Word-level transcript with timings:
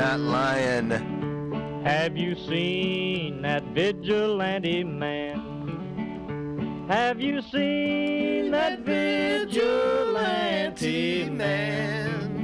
Not 0.00 0.20
lying. 0.20 0.90
Have 1.84 2.16
you 2.16 2.34
seen 2.34 3.42
that 3.42 3.62
vigilante 3.74 4.82
man? 4.82 6.86
Have 6.88 7.20
you 7.20 7.42
seen 7.42 8.50
that 8.50 8.80
vigilante 8.80 9.58
man? 11.28 12.38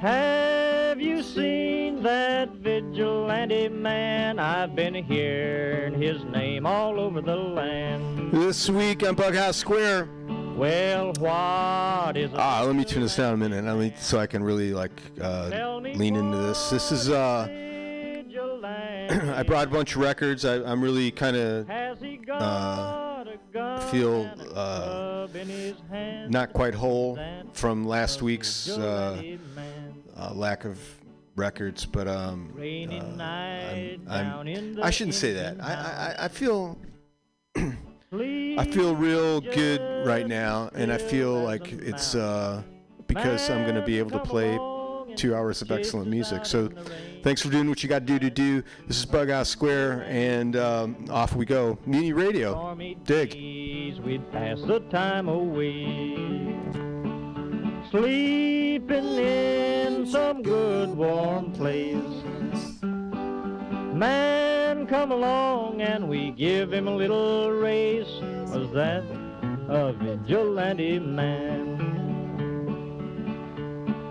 Have 0.00 1.00
you 1.00 1.20
seen 1.20 2.00
that 2.04 2.50
vigilante 2.52 3.68
man? 3.68 4.38
I've 4.38 4.76
been 4.76 4.94
hearing 4.94 6.00
his 6.00 6.22
name 6.26 6.64
all 6.64 7.00
over 7.00 7.22
the 7.22 7.34
land. 7.34 8.30
This 8.30 8.70
week 8.70 9.02
on 9.02 9.16
Bughouse 9.16 9.56
Square. 9.56 10.08
Well, 10.56 11.12
what 11.18 12.16
is 12.16 12.30
Ah, 12.32 12.62
let 12.64 12.76
me 12.76 12.84
turn 12.84 13.02
this 13.02 13.16
down 13.16 13.34
a 13.34 13.36
minute. 13.36 13.94
So 13.98 14.20
I 14.20 14.28
can 14.28 14.44
really 14.44 14.72
like 14.72 14.92
uh, 15.20 15.50
lean 15.94 16.16
into 16.16 16.36
this. 16.36 16.70
This 16.70 16.92
is 16.92 17.08
uh, 17.08 17.48
I 19.34 19.42
brought 19.42 19.68
a 19.68 19.70
bunch 19.70 19.94
of 19.96 20.02
records. 20.02 20.44
I, 20.44 20.56
I'm 20.64 20.82
really 20.82 21.10
kind 21.10 21.36
of 21.36 21.70
uh, 22.30 23.24
feel 23.90 24.30
uh, 24.54 25.28
not 26.28 26.52
quite 26.52 26.74
whole 26.74 27.18
from 27.52 27.86
last 27.86 28.22
week's 28.22 28.68
uh, 28.68 29.22
uh, 30.16 30.32
lack 30.34 30.64
of 30.64 30.78
records, 31.36 31.84
but 31.84 32.08
um, 32.08 32.52
uh, 32.56 33.22
I'm, 33.22 34.08
I'm, 34.08 34.80
I 34.82 34.90
shouldn't 34.90 35.14
say 35.14 35.32
that. 35.34 35.62
I, 35.62 35.72
I, 35.72 36.24
I 36.24 36.28
feel 36.28 36.78
I 37.56 38.66
feel 38.70 38.94
real 38.94 39.40
good 39.40 40.06
right 40.06 40.26
now, 40.26 40.70
and 40.74 40.92
I 40.92 40.98
feel 40.98 41.34
like 41.34 41.72
it's 41.72 42.14
uh, 42.14 42.62
because 43.06 43.50
I'm 43.50 43.62
going 43.62 43.74
to 43.74 43.84
be 43.84 43.98
able 43.98 44.12
to 44.12 44.20
play 44.20 44.56
two 45.16 45.34
hours 45.34 45.62
of 45.62 45.70
excellent 45.70 46.08
music. 46.08 46.46
So, 46.46 46.70
thanks 47.22 47.42
for 47.42 47.50
doing 47.50 47.68
what 47.68 47.82
you 47.82 47.88
got 47.88 48.00
to 48.00 48.06
do 48.06 48.18
to 48.18 48.30
do. 48.30 48.62
This 48.86 48.98
is 48.98 49.06
Bughouse 49.06 49.46
Square, 49.46 50.04
and 50.08 50.56
um, 50.56 51.06
off 51.10 51.34
we 51.34 51.44
go. 51.44 51.78
Mutiny 51.86 52.12
Radio. 52.12 52.76
Dig. 53.04 53.34
We'd 54.04 54.30
pass 54.32 54.60
the 54.60 54.80
time 54.90 55.28
away. 55.28 56.54
Sleeping 57.90 59.18
in 59.18 60.06
some 60.06 60.42
good 60.42 60.90
warm 60.90 61.52
place. 61.52 61.94
Man 63.94 64.86
come 64.86 65.12
along 65.12 65.80
and 65.80 66.08
we 66.08 66.32
give 66.32 66.72
him 66.72 66.88
a 66.88 66.94
little 66.94 67.50
race. 67.52 68.20
Was 68.48 68.70
that 68.72 69.04
a 69.68 69.92
vigilante 69.92 70.98
man? 70.98 71.83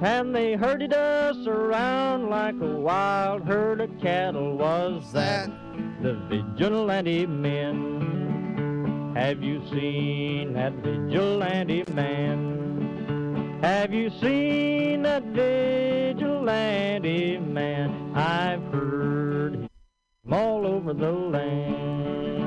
And 0.00 0.32
they 0.32 0.54
herded 0.54 0.94
us 0.94 1.44
around 1.46 2.30
like 2.30 2.54
a 2.60 2.76
wild 2.78 3.42
herd 3.42 3.80
of 3.80 3.90
cattle. 4.00 4.56
Was 4.56 5.10
that 5.12 5.50
the 6.00 6.14
vigilante 6.28 7.26
men? 7.26 9.12
Have 9.16 9.42
you 9.42 9.60
seen 9.68 10.52
that 10.52 10.74
vigilante 10.74 11.82
man? 11.92 13.58
Have 13.60 13.92
you 13.92 14.08
seen 14.20 15.02
that 15.02 15.24
vigilante 15.24 16.58
man? 17.38 18.12
I've 18.14 18.62
heard 18.72 19.54
him 19.54 19.68
all 20.30 20.64
over 20.64 20.94
the 20.94 21.10
land. 21.10 22.37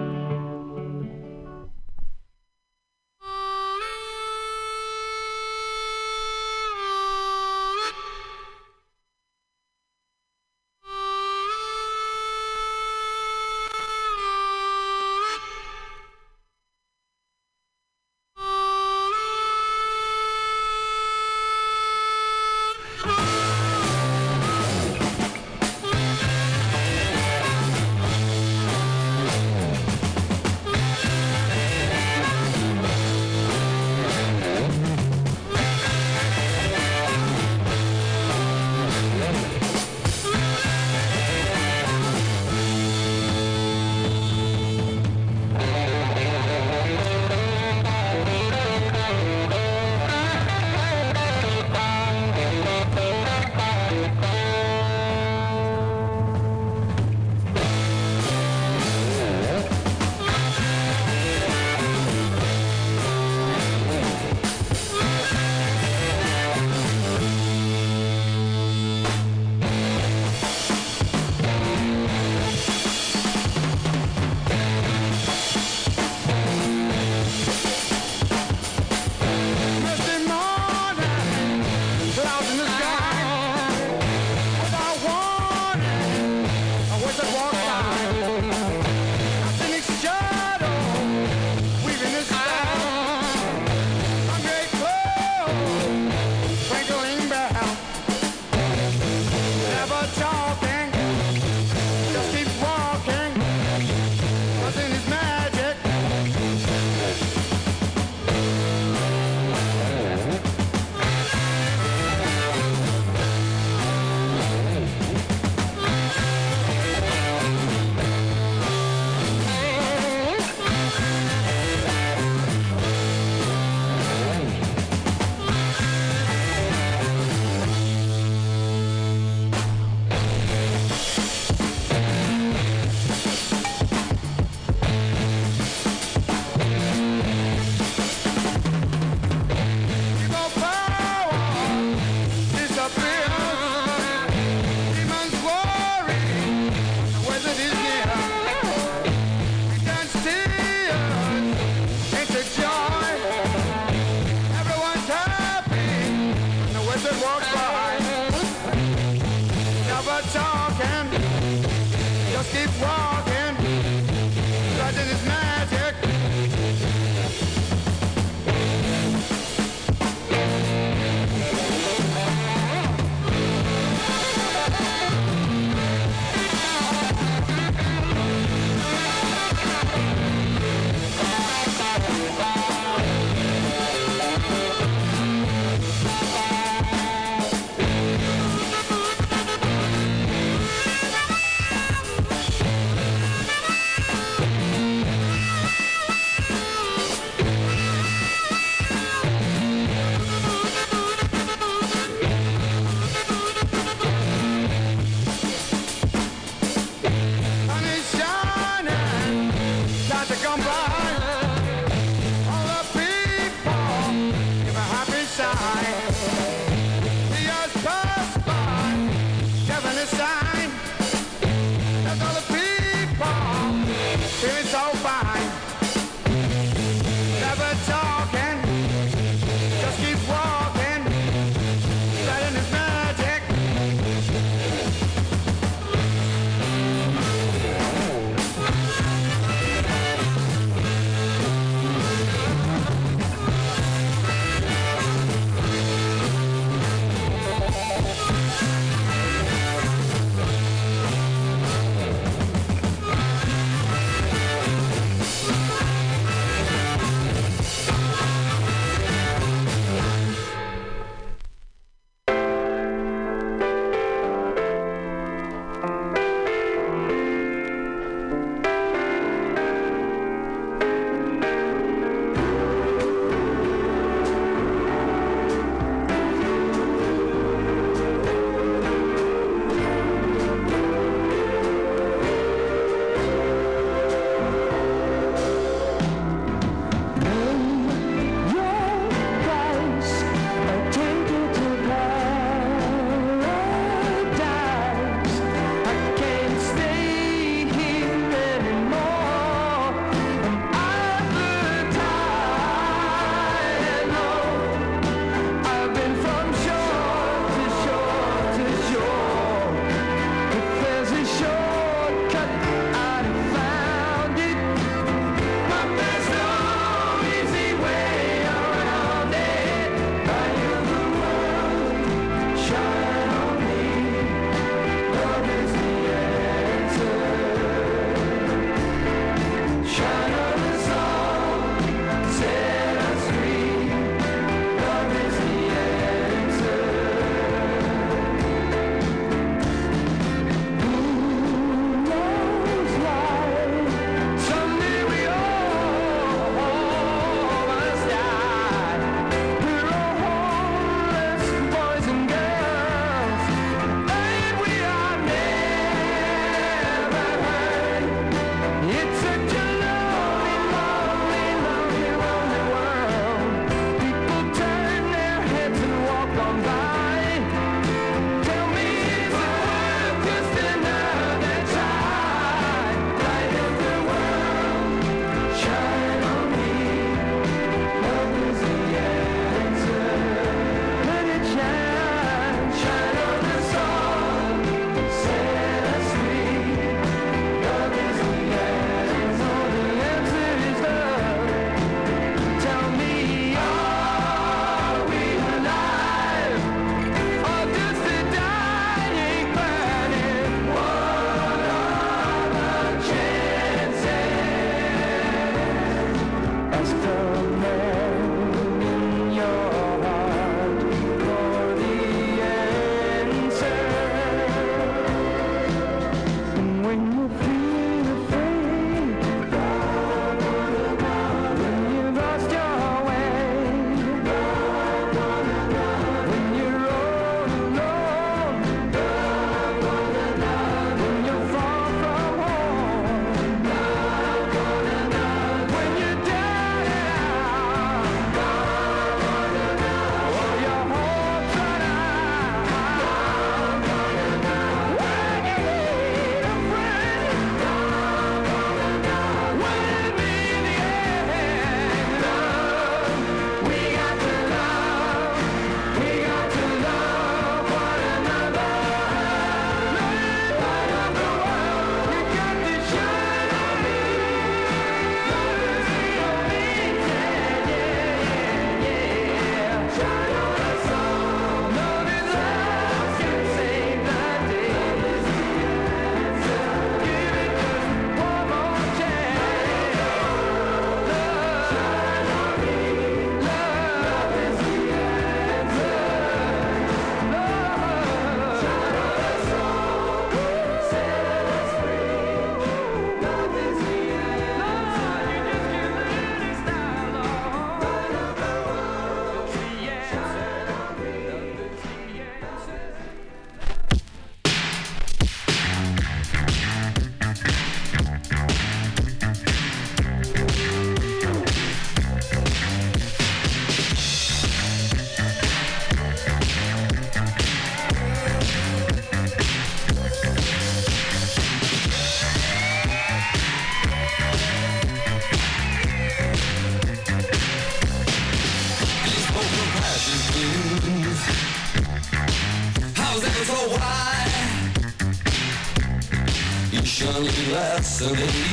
Less 538.01 538.19
than 538.19 538.50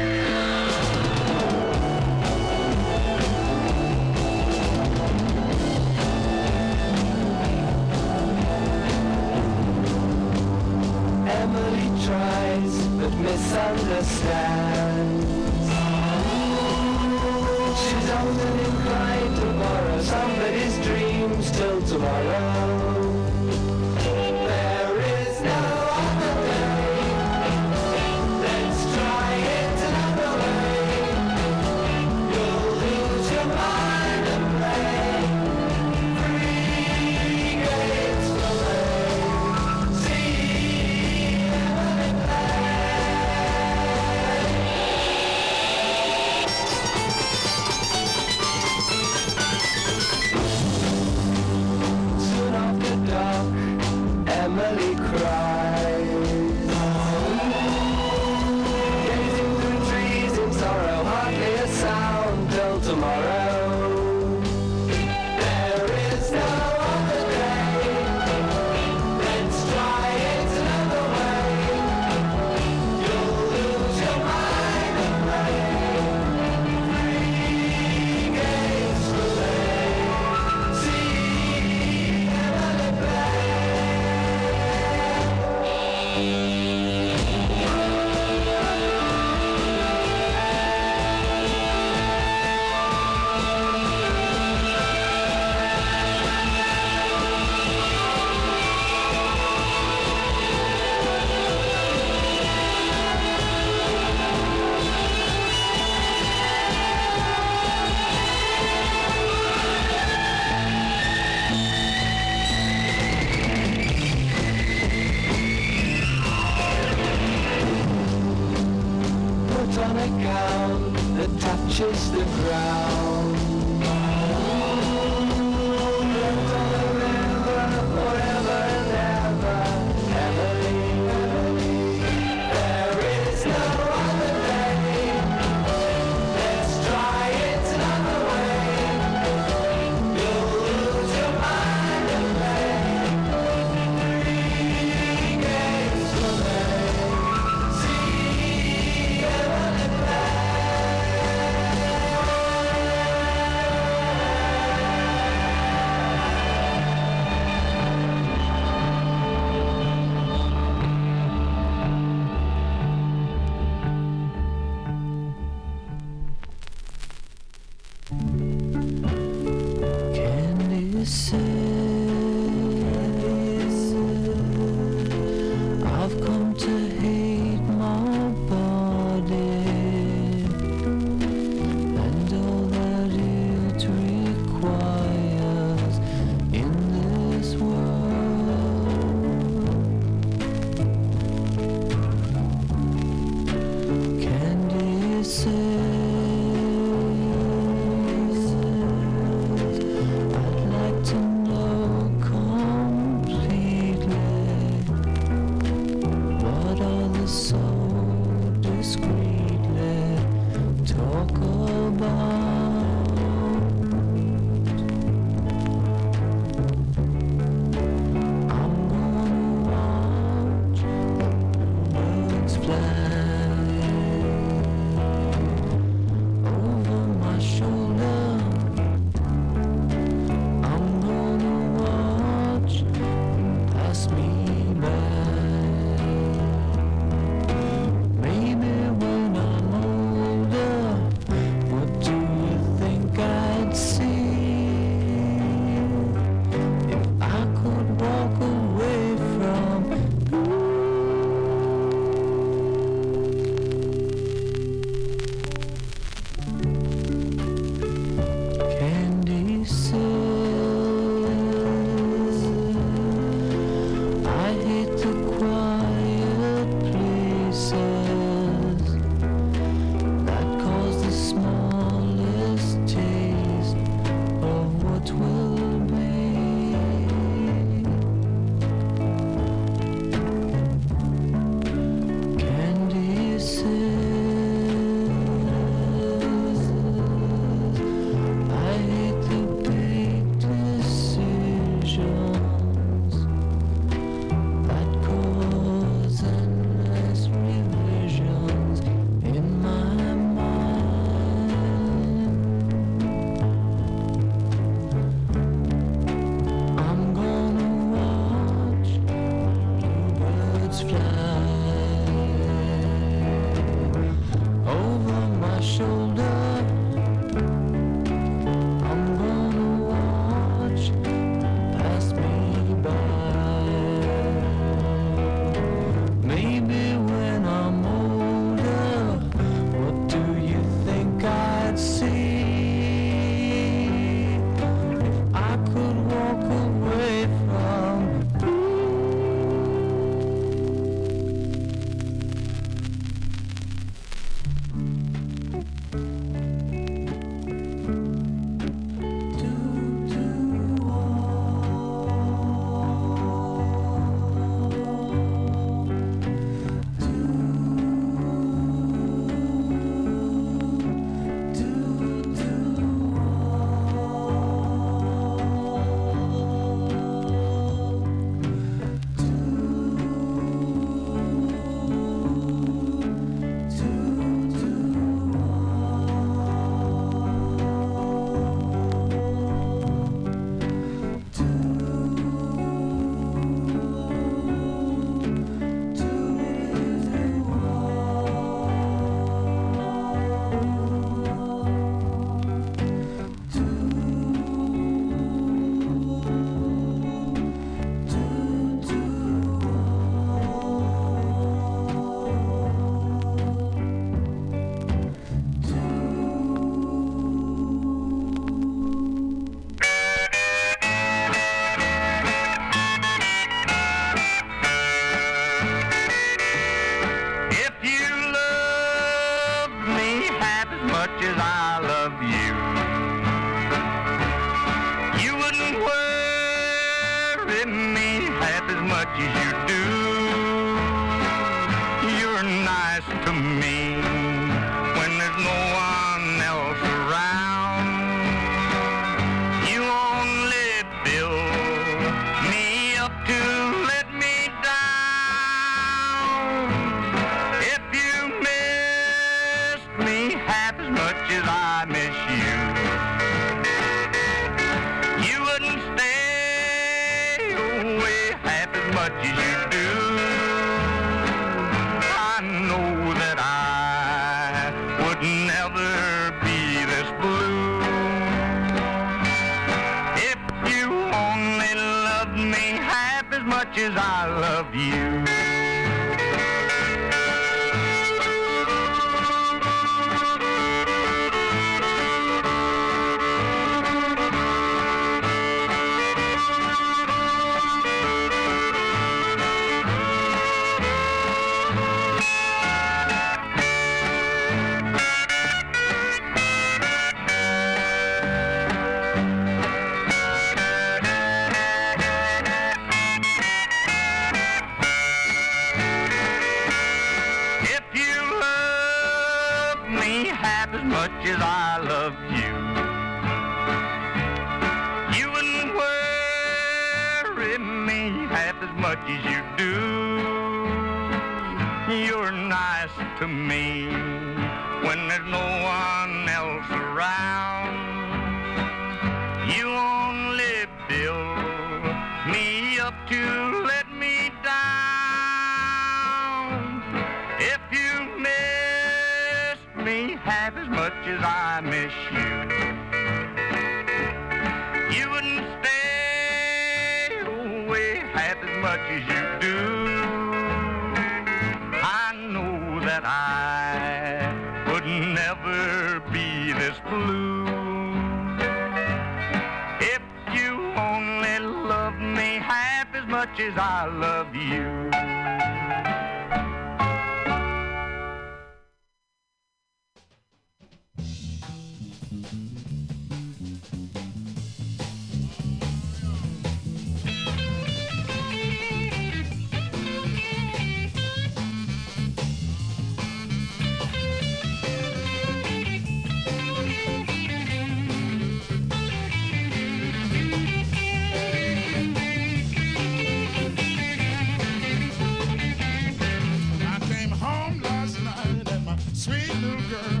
sweet 599.71 599.91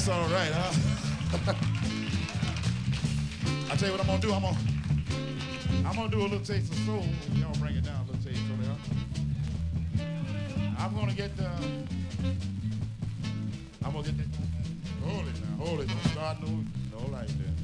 That's 0.00 0.18
all 0.18 0.28
right, 0.30 0.50
huh? 0.50 1.52
I 3.70 3.76
tell 3.76 3.86
you 3.86 3.92
what 3.92 4.00
I'm 4.00 4.06
gonna 4.06 4.18
do. 4.18 4.32
I'm 4.32 4.40
gonna 4.40 4.56
I'm 5.86 5.94
gonna 5.94 6.08
do 6.08 6.20
a 6.20 6.22
little 6.22 6.40
taste 6.40 6.72
of 6.72 6.78
soul. 6.86 7.04
Y'all 7.34 7.52
bring 7.60 7.76
it 7.76 7.84
down 7.84 8.06
a 8.08 8.10
little 8.10 8.24
taste 8.24 8.40
over 8.50 8.62
there. 8.62 10.06
I'm 10.78 10.94
gonna 10.94 11.12
get 11.12 11.36
the. 11.36 11.50
I'm 13.84 13.92
gonna 13.92 14.04
get 14.04 14.16
the. 14.16 14.24
Hold 15.04 15.26
it 15.26 15.34
now. 15.38 15.66
Hold 15.66 15.80
it. 15.80 15.88
Don't 15.88 16.06
start 16.12 16.40
no. 16.40 16.48
No 16.98 17.06
like 17.12 17.28
that. 17.28 17.54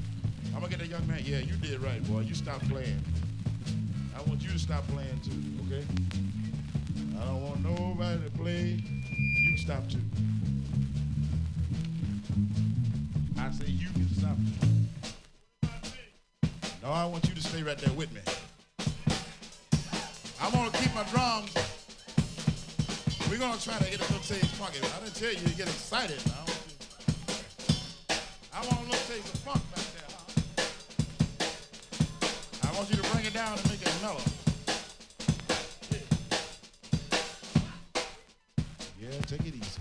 I'm 0.55 0.61
gonna 0.61 0.68
get 0.68 0.80
that 0.80 0.89
young 0.89 1.07
man. 1.09 1.22
Yeah, 1.24 1.39
you 1.39 1.55
did 1.55 1.80
right, 1.80 2.05
boy. 2.05 2.20
You 2.20 2.34
stop 2.34 2.61
playing. 2.68 3.03
I 4.14 4.20
want 4.28 4.43
you 4.43 4.51
to 4.51 4.59
stop 4.59 4.87
playing 4.89 5.20
too. 5.24 5.41
Okay. 5.74 5.86
Tell 25.26 25.42
you 25.42 25.48
to 25.48 25.56
get 25.56 25.66
excited. 25.66 26.22
I 26.26 26.38
want, 26.38 26.62
you, 26.68 26.76
I 28.54 28.60
want 28.60 28.78
a 28.78 28.84
little 28.84 29.06
taste 29.08 29.34
of 29.34 29.40
funk 29.40 29.60
back 29.74 29.84
there. 29.96 30.06
Huh? 32.62 32.68
I 32.68 32.70
want 32.76 32.90
you 32.90 32.96
to 32.96 33.02
bring 33.10 33.24
it 33.24 33.34
down 33.34 33.58
and 33.58 33.68
make 33.68 33.82
it 33.82 33.92
mellow. 34.02 34.20
Yeah, 39.00 39.20
take 39.26 39.40
it 39.40 39.54
easy. 39.56 39.80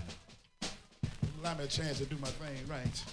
Allow 1.40 1.54
me 1.54 1.64
a 1.64 1.68
chance 1.68 1.98
to 1.98 2.06
do 2.06 2.16
my 2.20 2.28
thing 2.28 2.66
right. 2.68 3.04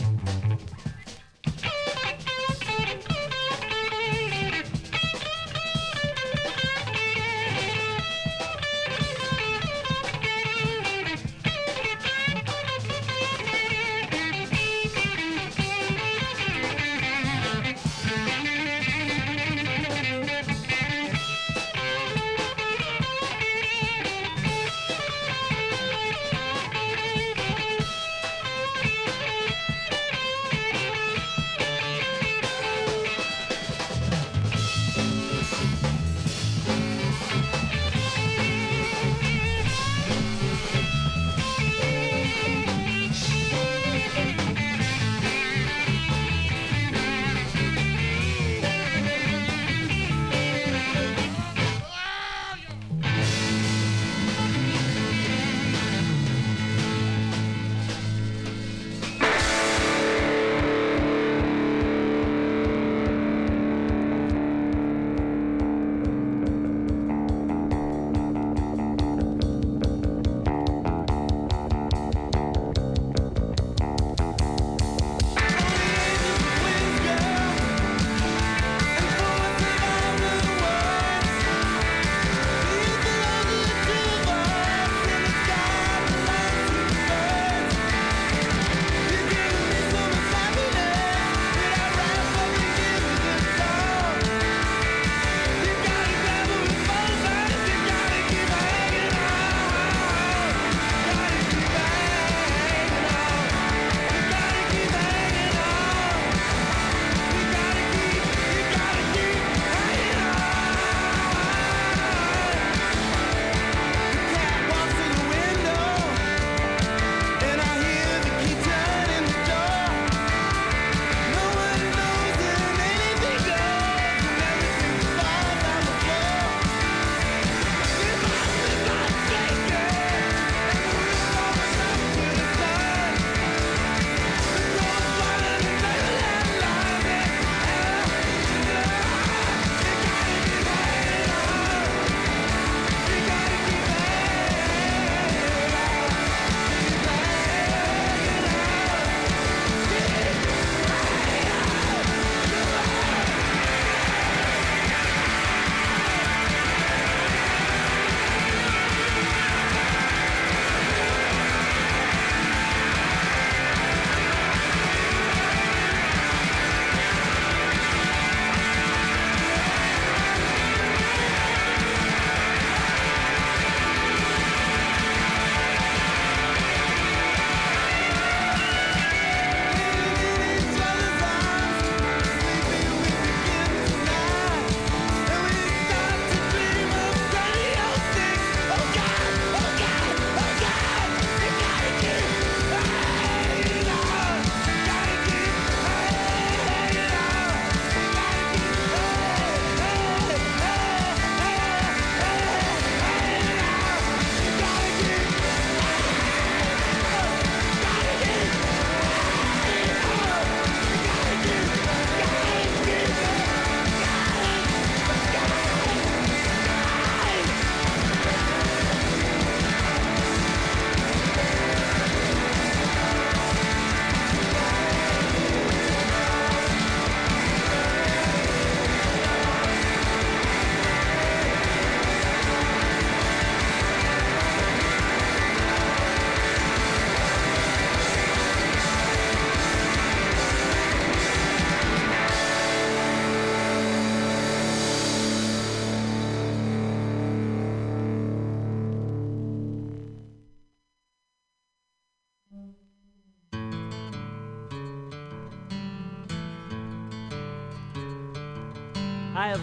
you. 0.00 0.05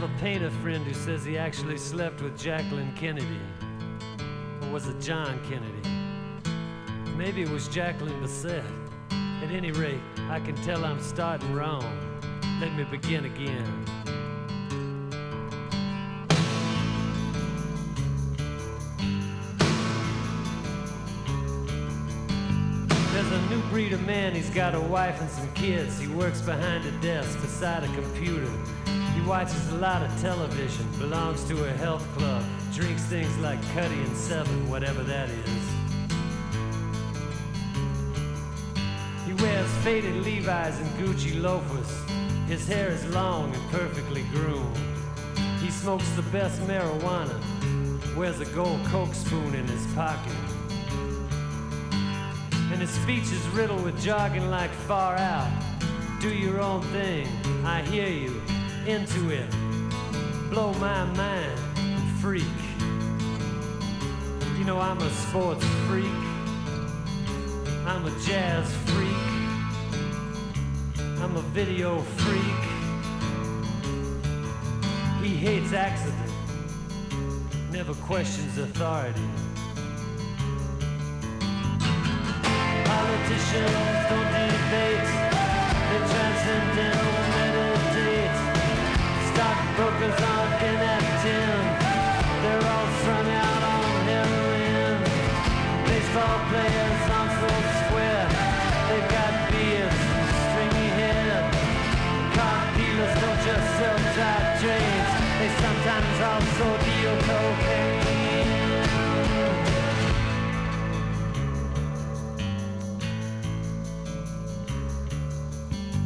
Have 0.03 0.17
a 0.17 0.19
painter 0.19 0.49
friend 0.49 0.83
who 0.85 0.93
says 0.93 1.23
he 1.23 1.37
actually 1.37 1.77
slept 1.77 2.21
with 2.21 2.37
Jacqueline 2.37 2.93
Kennedy. 2.93 3.39
Or 4.61 4.69
was 4.69 4.87
it 4.87 4.99
John 4.99 5.39
Kennedy? 5.47 5.89
Maybe 7.15 7.41
it 7.41 7.49
was 7.49 7.69
Jacqueline 7.69 8.19
Bassett. 8.19 8.65
At 9.41 9.49
any 9.51 9.71
rate, 9.71 10.01
I 10.29 10.41
can 10.41 10.55
tell 10.55 10.83
I'm 10.83 11.01
starting 11.01 11.53
wrong. 11.53 12.19
Let 12.59 12.75
me 12.75 12.83
begin 12.83 13.25
again. 13.25 13.85
There's 23.13 23.31
a 23.31 23.41
new 23.49 23.61
breed 23.69 23.93
of 23.93 24.05
man, 24.05 24.35
he's 24.35 24.49
got 24.49 24.75
a 24.75 24.81
wife 24.81 25.21
and 25.21 25.29
some 25.29 25.49
kids. 25.53 25.97
He 25.97 26.07
works 26.07 26.41
behind 26.41 26.85
a 26.85 26.91
desk 26.99 27.39
beside 27.41 27.83
a 27.83 27.87
computer. 27.93 28.51
He 29.14 29.22
watches 29.22 29.72
a 29.72 29.76
lot 29.76 30.01
of 30.01 30.22
television, 30.22 30.88
belongs 30.97 31.43
to 31.45 31.66
a 31.66 31.72
health 31.74 32.05
club, 32.18 32.43
drinks 32.74 33.03
things 33.03 33.38
like 33.38 33.61
Cutty 33.74 33.99
and 33.99 34.18
Seven, 34.18 34.70
whatever 34.70 35.03
that 35.03 35.30
is. 35.30 35.64
He 39.26 39.34
wears 39.34 39.70
faded 39.84 40.16
Levi's 40.26 40.80
and 40.80 40.89
Gucci 40.97 41.39
loafers. 41.39 41.91
His 42.47 42.68
hair 42.68 42.89
is 42.89 43.05
long 43.14 43.53
and 43.53 43.72
perfectly 43.72 44.24
groomed. 44.32 44.78
He 45.61 45.70
smokes 45.70 46.09
the 46.11 46.24
best 46.24 46.59
marijuana, 46.61 47.39
wears 48.16 48.39
a 48.39 48.45
gold 48.45 48.84
Coke 48.86 49.14
spoon 49.14 49.53
in 49.53 49.68
his 49.68 49.86
pocket. 49.93 50.34
And 52.72 52.82
his 52.82 52.89
speech 52.89 53.32
is 53.32 53.47
riddled 53.49 53.84
with 53.84 54.01
jargon 54.01 54.49
like 54.49 54.72
far 54.72 55.16
out. 55.18 55.51
Do 56.20 56.34
your 56.34 56.59
own 56.59 56.82
thing, 56.93 57.28
I 57.64 57.82
hear 57.84 58.09
you, 58.09 58.41
into 58.88 59.29
it. 59.29 59.49
Blow 60.49 60.73
my 60.73 61.05
mind, 61.13 61.59
freak. 62.19 62.43
You 64.57 64.65
know, 64.65 64.79
I'm 64.79 64.97
a 64.99 65.09
sports 65.09 65.63
freak. 65.88 66.05
I'm 67.86 68.05
a 68.05 68.11
jazz 68.25 68.71
freak. 68.88 69.34
I'm 71.21 71.36
a 71.38 71.41
video 71.53 71.99
freak. 71.99 72.63
He 75.23 75.36
hates 75.36 75.71
accident, 75.71 76.31
never 77.71 77.93
questions 77.93 78.57
authority. 78.57 79.21
Politicians 82.84 83.71
don't 84.09 84.31
debate, 84.34 85.07
they 85.89 85.99
transcendental 86.11 87.13
meditate. 87.13 87.42
Stockbrokers 89.43 90.19
they're 92.43 92.67
all 92.75 92.89
out 93.27 93.63
on 93.75 93.95
heroin. 94.07 94.95
Baseball 95.83 96.39
players 96.47 97.01
square, 97.83 98.27
they've 98.87 99.09
got 99.11 99.33
beards 99.51 100.03
stringy 100.47 100.89
hair. 100.99 101.43
Dealers 102.77 103.15
don't 103.19 103.41
just 103.43 103.67
sell 103.79 103.99
they 105.39 105.51
sometimes 105.59 106.17
also 106.31 106.67
deal 106.87 107.15
cocaine. 107.27 108.23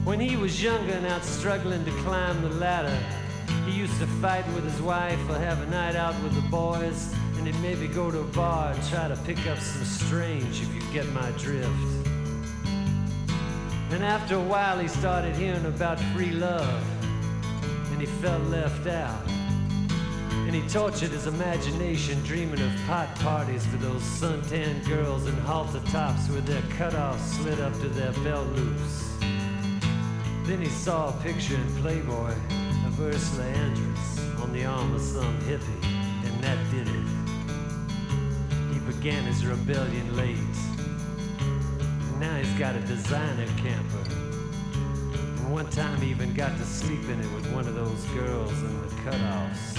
When 0.06 0.20
he 0.20 0.36
was 0.38 0.64
younger 0.64 0.94
and 0.94 1.06
out 1.06 1.24
struggling 1.24 1.86
to 1.86 1.92
climb 2.02 2.42
the 2.42 2.50
ladder, 2.50 2.98
to 4.00 4.06
fight 4.22 4.46
with 4.54 4.64
his 4.64 4.80
wife 4.80 5.20
or 5.28 5.40
have 5.40 5.60
a 5.62 5.66
night 5.72 5.96
out 5.96 6.14
with 6.22 6.36
the 6.36 6.50
boys, 6.50 7.12
and 7.36 7.48
he'd 7.48 7.60
maybe 7.62 7.88
go 7.88 8.12
to 8.12 8.20
a 8.20 8.24
bar 8.26 8.72
and 8.72 8.84
try 8.90 9.08
to 9.08 9.16
pick 9.26 9.40
up 9.48 9.58
some 9.58 9.84
strange, 9.86 10.62
if 10.62 10.76
you 10.76 10.82
get 10.94 11.08
my 11.14 11.32
drift. 11.32 12.08
And 13.90 14.04
after 14.04 14.36
a 14.36 14.42
while, 14.42 14.78
he 14.78 14.88
started 14.88 15.36
hearing 15.36 15.66
about 15.66 16.00
free 16.14 16.30
love, 16.30 16.84
and 17.92 18.00
he 18.00 18.06
felt 18.06 18.44
left 18.44 18.86
out. 18.86 19.28
And 20.46 20.54
he 20.54 20.62
tortured 20.70 21.10
his 21.10 21.26
imagination, 21.26 22.22
dreaming 22.24 22.62
of 22.62 22.72
pot 22.86 23.16
parties 23.16 23.66
for 23.66 23.78
those 23.78 24.04
suntan 24.04 24.88
girls 24.88 25.26
in 25.26 25.36
halter 25.38 25.82
tops 25.92 26.30
with 26.30 26.46
their 26.46 26.62
cutoffs 26.78 27.20
slid 27.40 27.60
up 27.60 27.74
to 27.80 27.90
their 27.90 28.12
belt 28.24 28.48
loops. 28.50 29.16
Then 30.44 30.62
he 30.62 30.70
saw 30.70 31.10
a 31.10 31.24
picture 31.24 31.56
in 31.56 31.76
Playboy 31.78 32.36
of 33.00 33.14
Ursula 33.14 33.44
Andress 33.44 34.42
on 34.42 34.52
the 34.54 34.66
arm 34.66 34.94
of 34.94 35.02
some 35.02 35.40
hippie, 35.42 35.86
and 36.26 36.44
that 36.44 36.58
did 36.72 36.88
it. 36.88 37.08
He 38.74 38.80
began 38.92 39.24
his 39.24 39.46
rebellion 39.46 40.16
late. 40.16 40.38
Now 42.20 42.36
he's 42.38 42.52
got 42.58 42.76
a 42.76 42.80
designer 42.82 43.46
camper. 43.58 44.04
And 45.12 45.52
one 45.52 45.68
time 45.70 46.02
he 46.02 46.10
even 46.10 46.34
got 46.34 46.58
to 46.58 46.64
sleep 46.64 47.04
in 47.10 47.20
it 47.20 47.32
with 47.34 47.52
one 47.54 47.68
of 47.68 47.76
those 47.76 48.04
girls 48.16 48.52
in 48.52 48.82
the 48.82 48.88
cutoffs. 49.06 49.76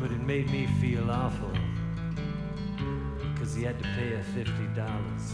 But 0.00 0.10
it 0.10 0.20
made 0.20 0.50
me 0.50 0.66
feel 0.80 1.10
awful. 1.10 1.52
Cause 3.36 3.54
he 3.54 3.62
had 3.62 3.78
to 3.78 3.84
pay 3.94 4.10
her 4.10 4.22
fifty 4.34 4.66
dollars 4.74 5.32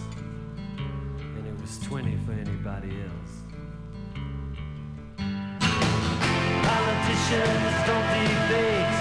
and 0.77 1.47
it 1.47 1.61
was 1.61 1.79
20 1.81 2.17
for 2.27 2.33
anybody 2.33 3.01
else. 3.03 3.44
Politicians 7.05 7.87
don't 7.87 8.09
debate, 8.49 8.94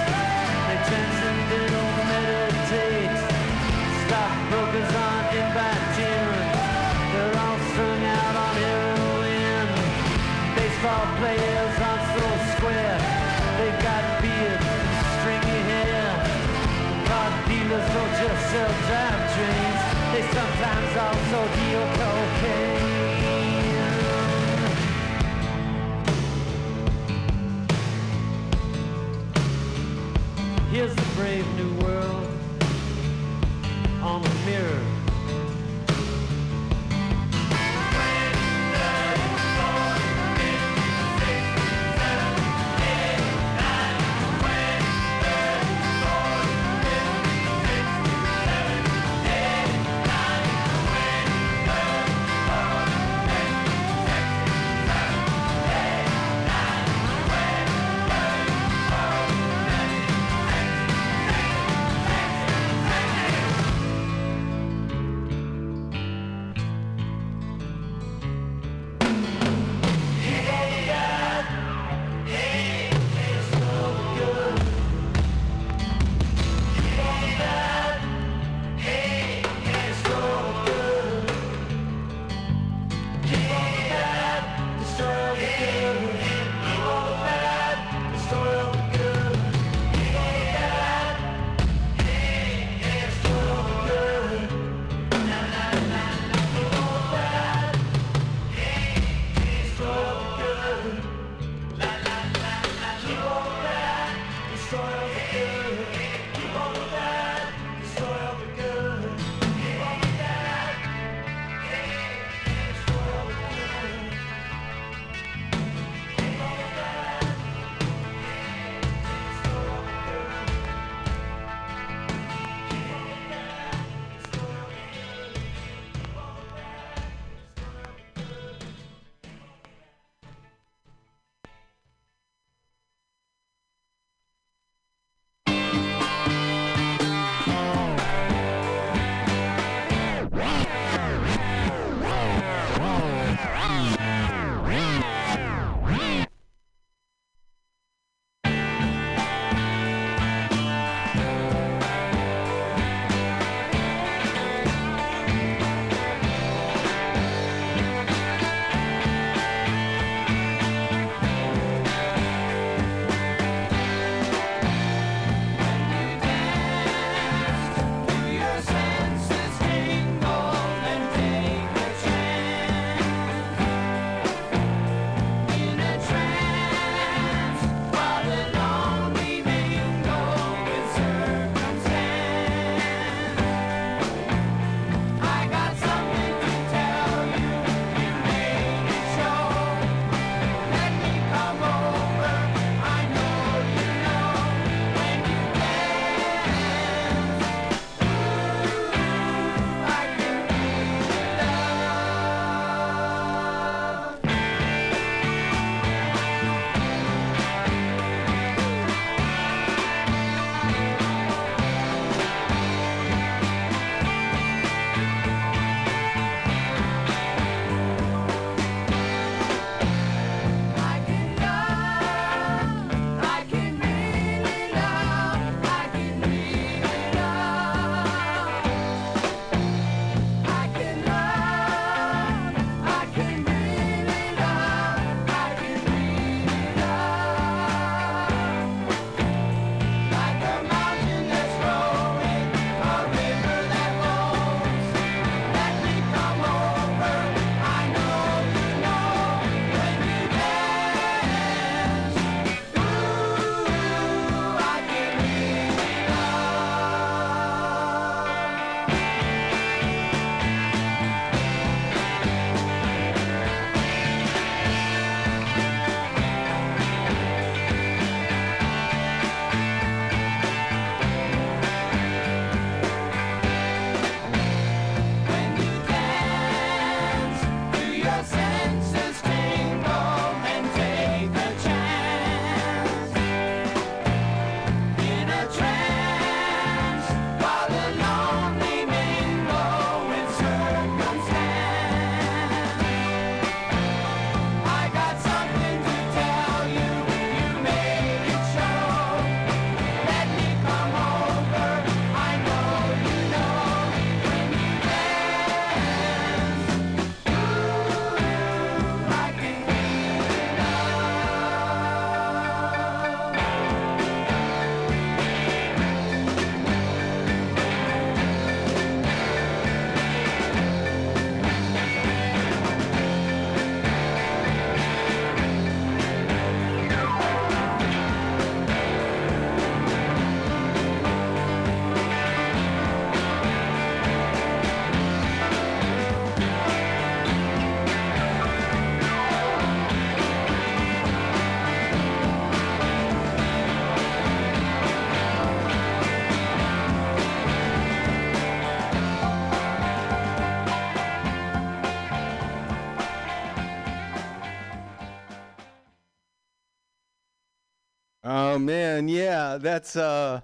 that's 359.64 359.96
uh 359.96 360.42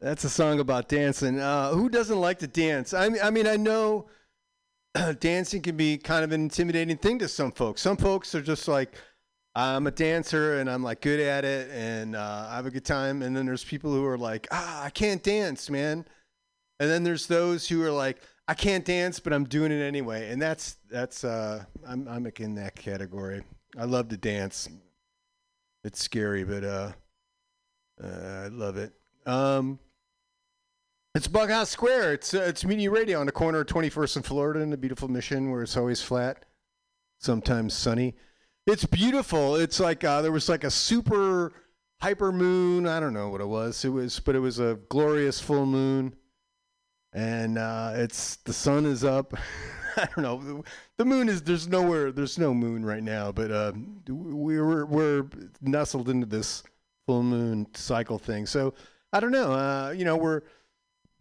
that's 0.00 0.24
a 0.24 0.30
song 0.30 0.60
about 0.60 0.88
dancing. 0.88 1.38
Uh 1.38 1.70
who 1.70 1.88
doesn't 1.88 2.20
like 2.20 2.38
to 2.38 2.46
dance? 2.46 2.94
I 2.94 3.08
mean 3.08 3.20
I 3.22 3.30
mean 3.30 3.46
I 3.46 3.56
know 3.56 4.06
dancing 5.20 5.62
can 5.62 5.76
be 5.76 5.98
kind 5.98 6.24
of 6.24 6.32
an 6.32 6.40
intimidating 6.40 6.96
thing 6.96 7.18
to 7.18 7.28
some 7.28 7.52
folks. 7.52 7.82
Some 7.82 7.96
folks 7.96 8.34
are 8.34 8.42
just 8.42 8.68
like 8.68 8.94
I'm 9.54 9.86
a 9.86 9.90
dancer 9.90 10.58
and 10.58 10.68
I'm 10.68 10.82
like 10.82 11.00
good 11.00 11.18
at 11.18 11.44
it 11.44 11.70
and 11.70 12.14
uh, 12.14 12.48
I 12.50 12.56
have 12.56 12.66
a 12.66 12.70
good 12.70 12.84
time. 12.84 13.22
And 13.22 13.34
then 13.34 13.46
there's 13.46 13.64
people 13.64 13.90
who 13.90 14.04
are 14.04 14.18
like, 14.18 14.46
ah, 14.50 14.84
I 14.84 14.90
can't 14.90 15.22
dance, 15.22 15.70
man. 15.70 16.04
And 16.78 16.90
then 16.90 17.04
there's 17.04 17.26
those 17.26 17.66
who 17.66 17.82
are 17.82 17.90
like, 17.90 18.18
I 18.48 18.54
can't 18.54 18.84
dance, 18.84 19.18
but 19.18 19.32
I'm 19.32 19.44
doing 19.44 19.72
it 19.72 19.82
anyway. 19.82 20.30
And 20.30 20.40
that's 20.40 20.76
that's 20.90 21.24
uh, 21.24 21.64
I'm 21.88 22.06
I'm 22.06 22.26
in 22.38 22.54
that 22.56 22.76
category. 22.76 23.42
I 23.78 23.84
love 23.84 24.08
to 24.08 24.16
dance. 24.16 24.68
It's 25.84 26.02
scary, 26.02 26.44
but 26.44 26.62
uh, 26.62 26.92
uh 28.02 28.42
I 28.44 28.48
love 28.48 28.76
it. 28.76 28.92
Um, 29.26 29.78
it's 31.16 31.28
Bughouse 31.28 31.68
Square. 31.68 32.12
It's 32.12 32.34
uh, 32.34 32.42
it's 32.42 32.62
Mutiny 32.64 32.88
Radio 32.88 33.20
on 33.20 33.26
the 33.26 33.32
corner 33.32 33.60
of 33.60 33.66
21st 33.68 34.16
and 34.16 34.24
Florida 34.24 34.60
in 34.60 34.68
the 34.68 34.76
beautiful 34.76 35.08
Mission, 35.08 35.50
where 35.50 35.62
it's 35.62 35.76
always 35.76 36.02
flat, 36.02 36.44
sometimes 37.20 37.72
sunny. 37.74 38.14
It's 38.66 38.84
beautiful. 38.84 39.56
It's 39.56 39.80
like 39.80 40.04
uh, 40.04 40.20
there 40.22 40.30
was 40.30 40.48
like 40.48 40.64
a 40.64 40.70
super 40.70 41.52
hyper 42.02 42.32
moon. 42.32 42.86
I 42.86 43.00
don't 43.00 43.14
know 43.14 43.30
what 43.30 43.40
it 43.40 43.48
was. 43.48 43.84
It 43.84 43.88
was, 43.88 44.20
but 44.20 44.36
it 44.36 44.40
was 44.40 44.58
a 44.58 44.78
glorious 44.88 45.40
full 45.40 45.64
moon, 45.64 46.14
and 47.14 47.56
uh, 47.56 47.92
it's 47.94 48.36
the 48.36 48.52
sun 48.52 48.84
is 48.84 49.02
up. 49.02 49.32
I 49.96 50.06
don't 50.14 50.22
know. 50.22 50.64
The 50.98 51.04
moon 51.06 51.30
is 51.30 51.40
there's 51.40 51.66
nowhere. 51.66 52.12
There's 52.12 52.38
no 52.38 52.52
moon 52.52 52.84
right 52.84 53.02
now, 53.02 53.32
but 53.32 53.50
uh, 53.50 53.72
we're 54.06 54.84
we're 54.84 55.24
nestled 55.62 56.10
into 56.10 56.26
this 56.26 56.62
full 57.06 57.22
moon 57.22 57.66
cycle 57.74 58.18
thing. 58.18 58.46
So 58.46 58.74
I 59.12 59.20
don't 59.20 59.32
know. 59.32 59.52
Uh, 59.52 59.94
you 59.96 60.04
know, 60.04 60.16
we're 60.16 60.42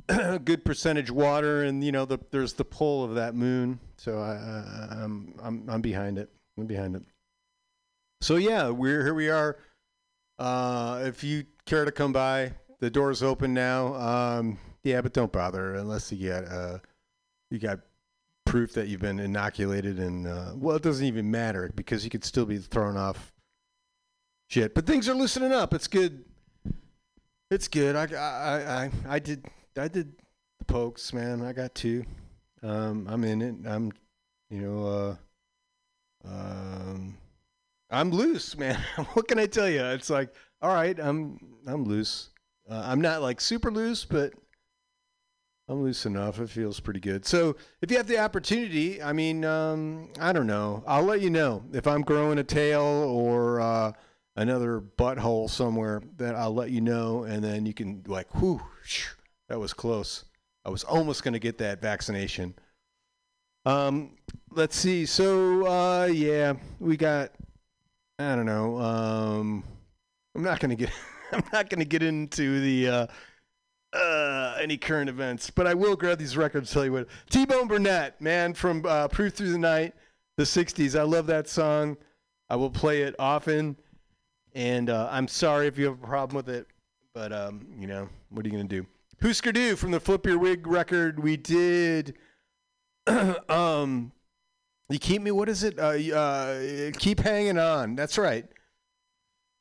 a 0.09 0.39
good 0.43 0.65
percentage 0.65 1.11
water, 1.11 1.63
and 1.63 1.83
you 1.83 1.91
know, 1.91 2.05
the, 2.05 2.19
there's 2.31 2.53
the 2.53 2.65
pull 2.65 3.03
of 3.03 3.15
that 3.15 3.35
moon. 3.35 3.79
So 3.97 4.19
I, 4.19 4.33
I, 4.33 5.03
I'm 5.03 5.33
I'm 5.41 5.69
I'm 5.69 5.81
behind 5.81 6.17
it. 6.17 6.29
I'm 6.57 6.65
behind 6.65 6.95
it. 6.95 7.03
So 8.21 8.35
yeah, 8.35 8.69
we're 8.69 9.03
here. 9.03 9.13
We 9.13 9.29
are. 9.29 9.57
Uh, 10.37 11.03
if 11.05 11.23
you 11.23 11.45
care 11.65 11.85
to 11.85 11.91
come 11.91 12.11
by, 12.11 12.51
the 12.79 12.89
door's 12.89 13.23
open 13.23 13.53
now. 13.53 13.93
Um, 13.95 14.57
yeah, 14.83 15.01
but 15.01 15.13
don't 15.13 15.31
bother 15.31 15.75
unless 15.75 16.11
you 16.11 16.17
get 16.17 16.45
uh, 16.45 16.79
you 17.49 17.59
got 17.59 17.79
proof 18.45 18.73
that 18.73 18.87
you've 18.87 19.01
been 19.01 19.19
inoculated, 19.19 19.99
and 19.99 20.27
uh, 20.27 20.51
well, 20.55 20.75
it 20.75 20.83
doesn't 20.83 21.05
even 21.05 21.31
matter 21.31 21.71
because 21.75 22.03
you 22.03 22.09
could 22.09 22.23
still 22.23 22.45
be 22.45 22.57
thrown 22.57 22.97
off 22.97 23.31
shit. 24.55 24.73
But 24.73 24.87
things 24.87 25.09
are 25.09 25.13
loosening 25.13 25.51
up. 25.51 25.73
It's 25.73 25.87
good. 25.87 26.23
It's 27.51 27.67
good. 27.67 27.95
I 27.95 28.05
I 28.05 28.83
I, 28.83 28.91
I 29.15 29.19
did 29.19 29.45
I 29.77 29.89
did 29.89 30.13
the 30.59 30.65
pokes, 30.65 31.13
man. 31.13 31.41
I 31.41 31.51
got 31.51 31.75
two. 31.75 32.05
Um, 32.63 33.05
I'm 33.09 33.23
in 33.25 33.41
it. 33.41 33.55
I'm, 33.67 33.91
you 34.49 34.61
know, 34.61 34.87
uh, 34.87 36.27
um, 36.27 37.17
I'm 37.91 38.11
loose, 38.11 38.57
man. 38.63 38.79
what 39.13 39.27
can 39.27 39.39
I 39.39 39.45
tell 39.45 39.69
you? 39.69 39.83
It's 39.83 40.09
like, 40.09 40.33
all 40.61 40.73
right, 40.73 40.97
I'm 40.99 41.37
I'm 41.67 41.83
loose. 41.83 42.29
Uh, 42.69 42.81
I'm 42.85 43.01
not 43.01 43.21
like 43.21 43.41
super 43.41 43.69
loose, 43.69 44.05
but 44.05 44.33
I'm 45.67 45.83
loose 45.83 46.05
enough. 46.05 46.39
It 46.39 46.49
feels 46.49 46.79
pretty 46.79 47.01
good. 47.01 47.25
So 47.25 47.57
if 47.81 47.91
you 47.91 47.97
have 47.97 48.07
the 48.07 48.19
opportunity, 48.19 49.03
I 49.03 49.11
mean, 49.11 49.43
um, 49.43 50.13
I 50.19 50.31
don't 50.31 50.47
know. 50.47 50.81
I'll 50.87 51.03
let 51.03 51.19
you 51.19 51.29
know 51.29 51.63
if 51.73 51.85
I'm 51.85 52.03
growing 52.03 52.39
a 52.39 52.43
tail 52.43 52.81
or 52.81 53.59
uh, 53.59 53.91
another 54.35 54.81
butthole 54.81 55.49
somewhere. 55.49 56.01
That 56.17 56.35
I'll 56.35 56.53
let 56.53 56.71
you 56.71 56.81
know, 56.81 57.23
and 57.23 57.43
then 57.43 57.65
you 57.65 57.73
can 57.73 58.03
like, 58.07 58.33
whew, 58.35 58.61
that 59.49 59.59
was 59.59 59.73
close. 59.73 60.25
I 60.65 60.69
was 60.69 60.83
almost 60.83 61.23
going 61.23 61.33
to 61.33 61.39
get 61.39 61.57
that 61.59 61.81
vaccination. 61.81 62.55
Um, 63.65 64.11
let's 64.51 64.75
see. 64.75 65.05
So 65.05 65.65
uh, 65.65 66.05
yeah, 66.05 66.53
we 66.79 66.97
got. 66.97 67.31
I 68.17 68.35
don't 68.35 68.45
know. 68.45 68.77
Um, 68.79 69.63
I'm 70.35 70.43
not 70.43 70.59
going 70.59 70.69
to 70.69 70.75
get. 70.75 70.91
I'm 71.31 71.43
not 71.51 71.69
going 71.69 71.79
to 71.79 71.85
get 71.85 72.03
into 72.03 72.59
the. 72.61 72.87
Uh, 72.87 73.07
uh, 73.93 74.57
any 74.59 74.77
current 74.77 75.09
events, 75.09 75.49
but 75.49 75.65
I 75.65 75.73
will 75.73 75.95
grab 75.95 76.17
these 76.17 76.35
records. 76.35 76.71
Tell 76.71 76.83
you 76.83 76.91
what, 76.91 77.07
T-Bone 77.29 77.67
Burnett, 77.67 78.19
man, 78.19 78.53
from 78.53 78.85
uh, 78.85 79.07
"Proof 79.07 79.33
Through 79.33 79.53
the 79.53 79.57
Night," 79.57 79.93
the 80.37 80.43
'60s. 80.43 80.99
I 80.99 81.03
love 81.03 81.27
that 81.27 81.47
song. 81.47 81.95
I 82.49 82.55
will 82.57 82.69
play 82.69 83.03
it 83.03 83.15
often, 83.17 83.77
and 84.55 84.89
uh, 84.89 85.09
I'm 85.11 85.27
sorry 85.27 85.67
if 85.67 85.77
you 85.77 85.85
have 85.85 86.01
a 86.01 86.07
problem 86.07 86.35
with 86.37 86.49
it, 86.49 86.65
but 87.13 87.31
um, 87.31 87.67
you 87.77 87.85
know, 87.85 88.09
what 88.29 88.45
are 88.45 88.49
you 88.49 88.53
gonna 88.53 88.63
do? 88.63 88.87
Husker 89.21 89.51
Du 89.51 89.75
from 89.75 89.91
the 89.91 89.99
Flip 89.99 90.25
Your 90.25 90.39
Wig 90.39 90.65
record. 90.65 91.21
We 91.21 91.37
did. 91.37 92.15
um, 93.49 94.11
you 94.89 94.97
keep 94.97 95.21
me. 95.21 95.31
What 95.31 95.49
is 95.49 95.63
it? 95.63 95.77
Uh, 95.77 96.15
uh, 96.15 96.91
keep 96.97 97.19
hanging 97.19 97.57
on. 97.57 97.95
That's 97.95 98.17
right. 98.17 98.45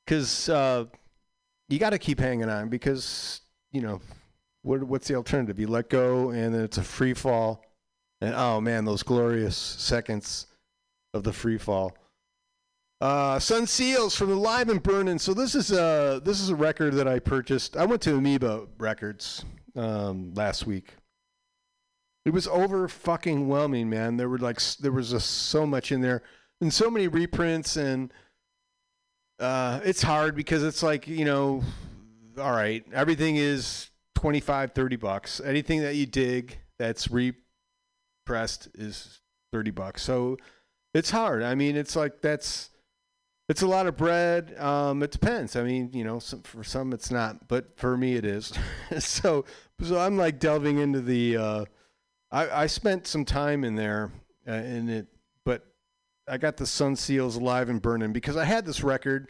Because 0.07 0.49
uh, 0.49 0.85
you 1.69 1.79
got 1.79 1.91
to 1.91 1.99
keep 1.99 2.21
hanging 2.21 2.49
on 2.49 2.69
because 2.69 3.41
you 3.73 3.81
know 3.81 4.01
what, 4.63 4.85
what's 4.85 5.09
the 5.09 5.17
alternative? 5.17 5.59
You 5.59 5.67
let 5.67 5.91
go, 5.91 6.31
and 6.31 6.55
then 6.55 6.63
it's 6.63 6.79
a 6.79 6.85
free 6.85 7.15
fall. 7.15 7.65
And 8.21 8.35
oh 8.35 8.61
man, 8.61 8.85
those 8.85 9.03
glorious 9.03 9.57
seconds 9.57 10.47
of 11.13 11.25
the 11.25 11.33
free 11.33 11.59
fall. 11.59 11.97
Uh, 13.01 13.39
Son 13.39 13.67
Seals 13.67 14.15
from 14.15 14.31
the 14.31 14.37
Live 14.37 14.69
and 14.69 14.83
Burning. 14.83 15.19
So 15.19 15.35
this 15.35 15.55
is 15.55 15.73
a 15.73 16.21
this 16.25 16.41
is 16.41 16.51
a 16.51 16.55
record 16.55 16.95
that 16.95 17.09
I 17.09 17.19
purchased. 17.19 17.77
I 17.77 17.85
went 17.85 18.03
to 18.03 18.17
Amoeba 18.17 18.67
Records 18.79 19.45
um, 19.77 20.33
last 20.35 20.67
week. 20.67 20.95
It 22.25 22.33
was 22.33 22.49
over 22.49 22.89
fucking 22.89 23.49
whelming, 23.49 23.91
man. 23.91 24.17
There 24.17 24.29
were 24.29 24.39
like 24.39 24.61
there 24.81 24.93
was 24.93 25.11
just 25.11 25.31
so 25.49 25.67
much 25.67 25.93
in 25.93 26.01
there, 26.01 26.23
and 26.61 26.73
so 26.73 26.91
many 26.91 27.09
reprints, 27.09 27.77
and 27.77 28.13
uh, 29.39 29.81
it's 29.85 30.03
hard 30.03 30.35
because 30.35 30.63
it's 30.63 30.83
like 30.83 31.07
you 31.07 31.25
know, 31.25 31.63
all 32.39 32.53
right, 32.53 32.85
everything 32.93 33.37
is 33.37 33.91
25, 34.15 34.73
30 34.73 34.97
bucks. 34.97 35.41
Anything 35.45 35.83
that 35.83 35.97
you 35.97 36.07
dig 36.07 36.59
that's 36.79 37.11
repressed 37.11 38.69
is 38.75 39.21
30 39.53 39.71
bucks. 39.73 40.03
So 40.03 40.39
it's 40.95 41.11
hard. 41.11 41.43
I 41.43 41.55
mean, 41.55 41.77
it's 41.77 41.97
like 41.97 42.23
that's 42.23 42.71
it's 43.49 43.63
a 43.63 43.67
lot 43.67 43.87
of 43.87 43.97
bread. 43.97 44.59
Um, 44.59 45.03
it 45.03 45.11
depends. 45.11 45.57
I 45.57 45.63
mean, 45.63 45.91
you 45.93 46.05
know, 46.05 46.19
some, 46.19 46.43
for 46.43 46.65
some 46.65 46.93
it's 46.93 47.11
not, 47.11 47.47
but 47.49 47.77
for 47.77 47.97
me 47.97 48.15
it 48.15 48.25
is. 48.25 48.53
so 48.99 49.45
so 49.83 49.99
I'm 49.99 50.17
like 50.17 50.39
delving 50.39 50.79
into 50.79 51.01
the. 51.01 51.37
Uh, 51.37 51.65
I 52.31 52.63
I 52.63 52.67
spent 52.67 53.07
some 53.07 53.25
time 53.25 53.65
in 53.65 53.75
there 53.75 54.13
uh, 54.49 54.53
in 54.53 54.89
it, 54.89 55.07
but 55.45 55.67
I 56.29 56.39
got 56.39 56.57
the 56.57 56.67
Son 56.67 56.97
Seals 56.97 57.37
live 57.37 57.69
and 57.69 57.83
burning 57.83 58.13
because 58.13 58.37
I 58.37 58.45
had 58.45 58.65
this 58.65 58.83
record, 58.83 59.29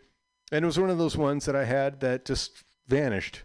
and 0.53 0.65
it 0.65 0.67
was 0.67 0.79
one 0.79 0.91
of 0.91 0.99
those 0.99 1.17
ones 1.17 1.45
that 1.47 1.57
I 1.57 1.65
had 1.65 2.01
that 2.01 2.25
just 2.25 2.65
vanished. 2.87 3.43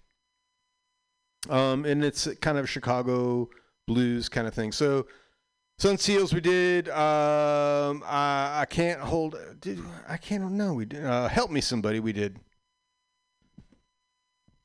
Um, 1.50 1.86
and 1.86 2.04
it's 2.04 2.28
kind 2.42 2.58
of 2.58 2.70
Chicago 2.70 3.50
blues 3.88 4.30
kind 4.30 4.46
of 4.46 4.54
thing. 4.54 4.72
So, 4.72 5.08
Son 5.80 5.98
Seals 5.98 6.34
we 6.34 6.42
did. 6.42 6.90
Um, 6.90 8.04
I, 8.06 8.60
I 8.60 8.68
can't 8.70 9.00
hold. 9.00 9.38
Did, 9.62 9.80
I 10.10 10.18
can't 10.18 10.52
know. 10.52 10.74
We 10.74 10.84
did. 10.84 11.06
Uh, 11.06 11.30
Help 11.30 11.52
me, 11.52 11.62
somebody. 11.62 12.02
We 12.02 12.12
did. 12.12 12.38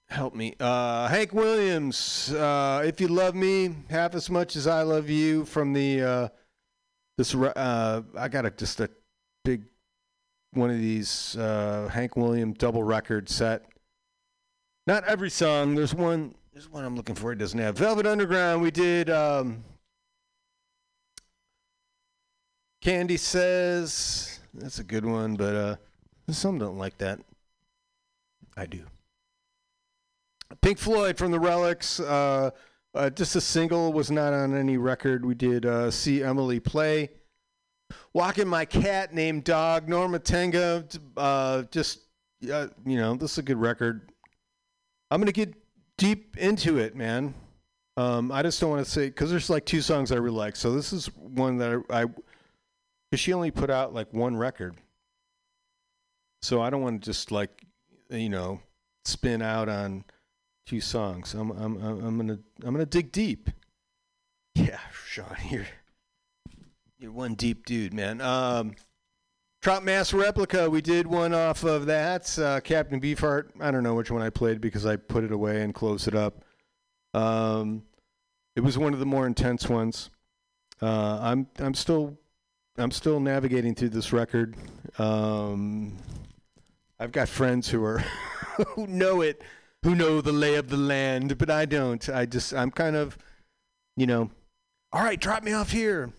Help 0.08 0.34
me. 0.34 0.56
Uh, 0.58 1.06
Hank 1.06 1.32
Williams. 1.32 2.32
Uh, 2.32 2.82
if 2.84 3.00
you 3.00 3.06
love 3.06 3.36
me 3.36 3.76
half 3.90 4.16
as 4.16 4.28
much 4.28 4.56
as 4.56 4.66
I 4.66 4.82
love 4.82 5.08
you. 5.08 5.44
From 5.44 5.72
the 5.72 6.02
uh, 6.02 6.28
this. 7.16 7.32
Uh, 7.32 8.02
I 8.18 8.26
got 8.26 8.44
a, 8.44 8.50
just 8.50 8.80
a 8.80 8.90
big 9.44 9.62
one 10.50 10.70
of 10.70 10.78
these 10.78 11.36
uh, 11.36 11.88
Hank 11.92 12.16
Williams 12.16 12.58
double 12.58 12.82
record 12.82 13.28
set. 13.28 13.66
Not 14.88 15.04
every 15.04 15.30
song. 15.30 15.76
There's 15.76 15.94
one. 15.94 16.34
There's 16.52 16.68
one 16.68 16.84
I'm 16.84 16.96
looking 16.96 17.14
for. 17.14 17.30
It 17.30 17.38
doesn't 17.38 17.58
have 17.60 17.78
Velvet 17.78 18.04
Underground. 18.04 18.62
We 18.62 18.72
did. 18.72 19.10
Um, 19.10 19.62
Candy 22.84 23.16
says 23.16 24.40
that's 24.52 24.78
a 24.78 24.84
good 24.84 25.06
one, 25.06 25.36
but 25.36 25.54
uh, 25.56 25.76
some 26.28 26.58
don't 26.58 26.76
like 26.76 26.98
that. 26.98 27.18
I 28.58 28.66
do. 28.66 28.82
Pink 30.60 30.76
Floyd 30.76 31.16
from 31.16 31.30
the 31.30 31.40
Relics. 31.40 31.98
Uh, 31.98 32.50
uh, 32.94 33.08
just 33.08 33.36
a 33.36 33.40
single 33.40 33.94
was 33.94 34.10
not 34.10 34.34
on 34.34 34.54
any 34.54 34.76
record. 34.76 35.24
We 35.24 35.34
did 35.34 35.64
uh, 35.64 35.90
see 35.90 36.22
Emily 36.22 36.60
play. 36.60 37.08
Walking 38.12 38.48
my 38.48 38.66
cat 38.66 39.14
named 39.14 39.44
Dog. 39.44 39.88
Norma 39.88 40.20
Tanega. 40.20 40.84
Uh, 41.16 41.62
just 41.70 42.00
uh, 42.52 42.66
you 42.84 42.98
know, 42.98 43.14
this 43.14 43.32
is 43.32 43.38
a 43.38 43.42
good 43.42 43.56
record. 43.56 44.12
I'm 45.10 45.22
gonna 45.22 45.32
get 45.32 45.54
deep 45.96 46.36
into 46.36 46.76
it, 46.76 46.94
man. 46.94 47.32
Um, 47.96 48.30
I 48.30 48.42
just 48.42 48.60
don't 48.60 48.68
want 48.68 48.84
to 48.84 48.90
say 48.90 49.06
because 49.06 49.30
there's 49.30 49.48
like 49.48 49.64
two 49.64 49.80
songs 49.80 50.12
I 50.12 50.16
really 50.16 50.36
like. 50.36 50.54
So 50.54 50.74
this 50.74 50.92
is 50.92 51.06
one 51.16 51.56
that 51.58 51.82
I, 51.88 52.02
I 52.02 52.06
because 53.14 53.20
she 53.20 53.32
only 53.32 53.52
put 53.52 53.70
out 53.70 53.94
like 53.94 54.12
one 54.12 54.36
record. 54.36 54.74
So 56.42 56.60
I 56.60 56.68
don't 56.68 56.82
want 56.82 57.00
to 57.00 57.08
just 57.08 57.30
like 57.30 57.64
you 58.10 58.28
know, 58.28 58.58
spin 59.04 59.40
out 59.40 59.68
on 59.68 60.02
two 60.66 60.80
songs. 60.80 61.32
I'm 61.32 61.52
I'm 61.52 61.76
I'm 61.80 62.16
gonna 62.16 62.40
I'm 62.64 62.74
gonna 62.74 62.84
dig 62.84 63.12
deep. 63.12 63.50
Yeah, 64.56 64.80
Sean, 65.06 65.36
you're 65.48 65.66
you're 66.98 67.12
one 67.12 67.34
deep 67.34 67.66
dude, 67.66 67.94
man. 67.94 68.20
Um, 68.20 68.74
Trout 69.62 69.84
Mass 69.84 70.12
Replica, 70.12 70.68
we 70.68 70.80
did 70.80 71.06
one 71.06 71.32
off 71.32 71.62
of 71.62 71.86
that. 71.86 72.36
Uh, 72.36 72.60
Captain 72.62 73.00
Beefheart. 73.00 73.50
I 73.60 73.70
don't 73.70 73.84
know 73.84 73.94
which 73.94 74.10
one 74.10 74.22
I 74.22 74.30
played 74.30 74.60
because 74.60 74.86
I 74.86 74.96
put 74.96 75.22
it 75.22 75.30
away 75.30 75.62
and 75.62 75.72
closed 75.72 76.08
it 76.08 76.16
up. 76.16 76.44
Um, 77.14 77.84
it 78.56 78.62
was 78.62 78.76
one 78.76 78.92
of 78.92 78.98
the 78.98 79.06
more 79.06 79.24
intense 79.24 79.68
ones. 79.68 80.10
Uh, 80.82 81.20
I'm 81.22 81.46
I'm 81.60 81.74
still 81.74 82.18
I'm 82.76 82.90
still 82.90 83.20
navigating 83.20 83.74
through 83.74 83.90
this 83.90 84.12
record. 84.12 84.56
Um, 84.98 85.96
I've 86.98 87.12
got 87.12 87.28
friends 87.28 87.68
who 87.68 87.84
are 87.84 87.98
who 88.74 88.86
know 88.88 89.20
it, 89.20 89.42
who 89.84 89.94
know 89.94 90.20
the 90.20 90.32
lay 90.32 90.56
of 90.56 90.68
the 90.68 90.76
land, 90.76 91.38
but 91.38 91.50
I 91.50 91.66
don't. 91.66 92.08
I 92.08 92.26
just 92.26 92.52
I'm 92.52 92.72
kind 92.72 92.96
of, 92.96 93.16
you 93.96 94.06
know, 94.06 94.30
all 94.92 95.04
right, 95.04 95.20
drop 95.20 95.44
me 95.44 95.52
off 95.52 95.70
here. 95.70 96.12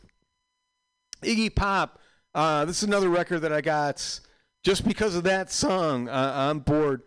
Iggy 1.22 1.54
Pop. 1.54 2.00
Uh, 2.34 2.64
this 2.66 2.78
is 2.78 2.84
another 2.84 3.10
record 3.10 3.40
that 3.40 3.52
I 3.52 3.62
got 3.62 4.20
just 4.64 4.86
because 4.86 5.16
of 5.16 5.24
that 5.24 5.52
song. 5.52 6.08
Uh, 6.08 6.34
I'm 6.36 6.60
bored. 6.60 7.02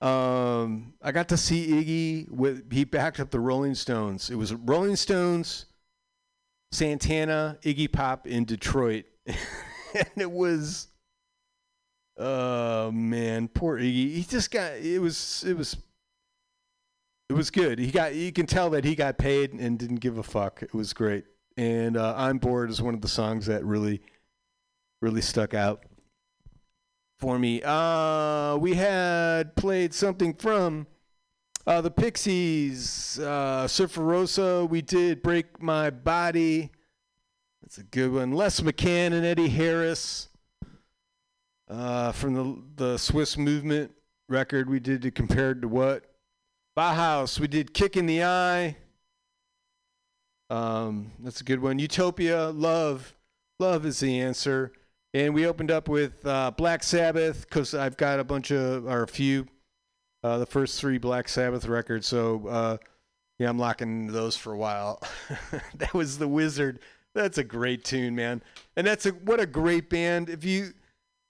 Um, 0.00 0.94
I 1.02 1.10
got 1.12 1.28
to 1.28 1.36
see 1.36 1.68
Iggy 1.68 2.30
with 2.30 2.70
he 2.70 2.84
backed 2.84 3.18
up 3.18 3.30
the 3.30 3.40
Rolling 3.40 3.74
Stones. 3.74 4.30
It 4.30 4.36
was 4.36 4.52
Rolling 4.54 4.96
Stones, 4.96 5.66
Santana, 6.72 7.58
Iggy 7.62 7.90
Pop 7.90 8.26
in 8.26 8.44
Detroit, 8.44 9.04
and 9.26 10.08
it 10.16 10.30
was, 10.30 10.88
oh 12.16 12.90
man, 12.90 13.48
poor 13.48 13.78
Iggy. 13.78 14.12
He 14.12 14.26
just 14.28 14.50
got 14.50 14.72
it 14.74 15.00
was 15.00 15.44
it 15.46 15.56
was 15.56 15.76
it 17.28 17.34
was 17.34 17.50
good. 17.50 17.78
He 17.78 17.90
got 17.90 18.14
you 18.14 18.32
can 18.32 18.46
tell 18.46 18.70
that 18.70 18.84
he 18.84 18.94
got 18.94 19.18
paid 19.18 19.52
and 19.52 19.78
didn't 19.78 20.00
give 20.00 20.18
a 20.18 20.22
fuck. 20.22 20.62
It 20.62 20.74
was 20.74 20.92
great. 20.92 21.24
And 21.56 21.96
uh, 21.96 22.14
I'm 22.16 22.38
bored 22.38 22.70
is 22.70 22.80
one 22.80 22.94
of 22.94 23.00
the 23.00 23.08
songs 23.08 23.46
that 23.46 23.64
really 23.64 24.00
really 25.00 25.20
stuck 25.20 25.54
out 25.54 25.84
for 27.18 27.38
me. 27.38 27.62
Uh, 27.64 28.56
we 28.56 28.74
had 28.74 29.56
played 29.56 29.92
something 29.92 30.34
from 30.34 30.86
uh, 31.68 31.82
the 31.82 31.90
Pixies, 31.90 33.18
uh, 33.18 33.68
Surfer 33.68 34.00
Rosa. 34.00 34.64
We 34.64 34.80
did 34.80 35.22
Break 35.22 35.62
My 35.62 35.90
Body. 35.90 36.70
That's 37.60 37.76
a 37.76 37.82
good 37.82 38.10
one. 38.10 38.32
Les 38.32 38.60
McCann 38.60 39.12
and 39.12 39.26
Eddie 39.26 39.50
Harris 39.50 40.30
uh, 41.68 42.12
from 42.12 42.34
the 42.34 42.62
the 42.84 42.96
Swiss 42.96 43.36
Movement 43.36 43.92
record. 44.30 44.70
We 44.70 44.80
did 44.80 45.14
compared 45.14 45.60
to 45.60 45.68
what? 45.68 46.06
Bauhaus. 46.74 47.38
We 47.38 47.48
did 47.48 47.74
Kick 47.74 47.98
in 47.98 48.06
the 48.06 48.24
Eye. 48.24 48.76
Um, 50.48 51.12
that's 51.20 51.42
a 51.42 51.44
good 51.44 51.60
one. 51.60 51.78
Utopia, 51.78 52.48
Love. 52.48 53.14
Love 53.58 53.84
is 53.84 54.00
the 54.00 54.18
answer. 54.20 54.72
And 55.12 55.34
we 55.34 55.46
opened 55.46 55.70
up 55.70 55.86
with 55.86 56.24
uh, 56.26 56.50
Black 56.52 56.82
Sabbath 56.82 57.42
because 57.42 57.74
I've 57.74 57.98
got 57.98 58.20
a 58.20 58.24
bunch 58.24 58.50
of, 58.52 58.86
or 58.86 59.02
a 59.02 59.08
few, 59.08 59.46
the 60.36 60.46
first 60.46 60.78
three 60.78 60.98
Black 60.98 61.28
Sabbath 61.28 61.66
records. 61.66 62.06
So, 62.06 62.46
uh, 62.48 62.76
yeah, 63.38 63.48
I'm 63.48 63.58
locking 63.58 64.08
those 64.08 64.36
for 64.36 64.52
a 64.52 64.58
while. 64.58 65.00
that 65.76 65.94
was 65.94 66.18
The 66.18 66.28
Wizard. 66.28 66.80
That's 67.14 67.38
a 67.38 67.44
great 67.44 67.84
tune, 67.84 68.14
man. 68.14 68.42
And 68.76 68.86
that's 68.86 69.06
a, 69.06 69.10
what 69.10 69.40
a 69.40 69.46
great 69.46 69.88
band. 69.88 70.28
If 70.28 70.44
you, 70.44 70.72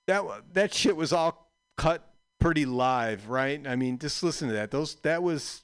that, 0.06 0.24
that 0.54 0.74
shit 0.74 0.96
was 0.96 1.12
all 1.12 1.52
cut 1.76 2.10
pretty 2.40 2.64
live, 2.64 3.28
right? 3.28 3.64
I 3.66 3.76
mean, 3.76 3.98
just 3.98 4.22
listen 4.22 4.48
to 4.48 4.54
that. 4.54 4.70
Those, 4.70 4.96
that 4.96 5.22
was, 5.22 5.62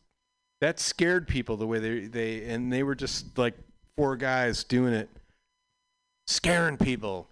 that 0.60 0.78
scared 0.78 1.26
people 1.26 1.56
the 1.56 1.66
way 1.66 1.78
they, 1.78 2.06
they, 2.06 2.44
and 2.44 2.72
they 2.72 2.82
were 2.82 2.94
just 2.94 3.36
like 3.38 3.54
four 3.96 4.16
guys 4.16 4.64
doing 4.64 4.92
it, 4.92 5.08
scaring 6.26 6.76
people. 6.76 7.28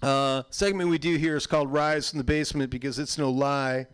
Uh, 0.00 0.42
segment 0.50 0.90
we 0.90 0.98
do 0.98 1.16
here 1.16 1.36
is 1.36 1.46
called 1.46 1.72
Rise 1.72 2.10
from 2.10 2.18
the 2.18 2.24
Basement 2.24 2.70
because 2.70 2.98
it's 2.98 3.18
no 3.18 3.30
lie. 3.30 3.86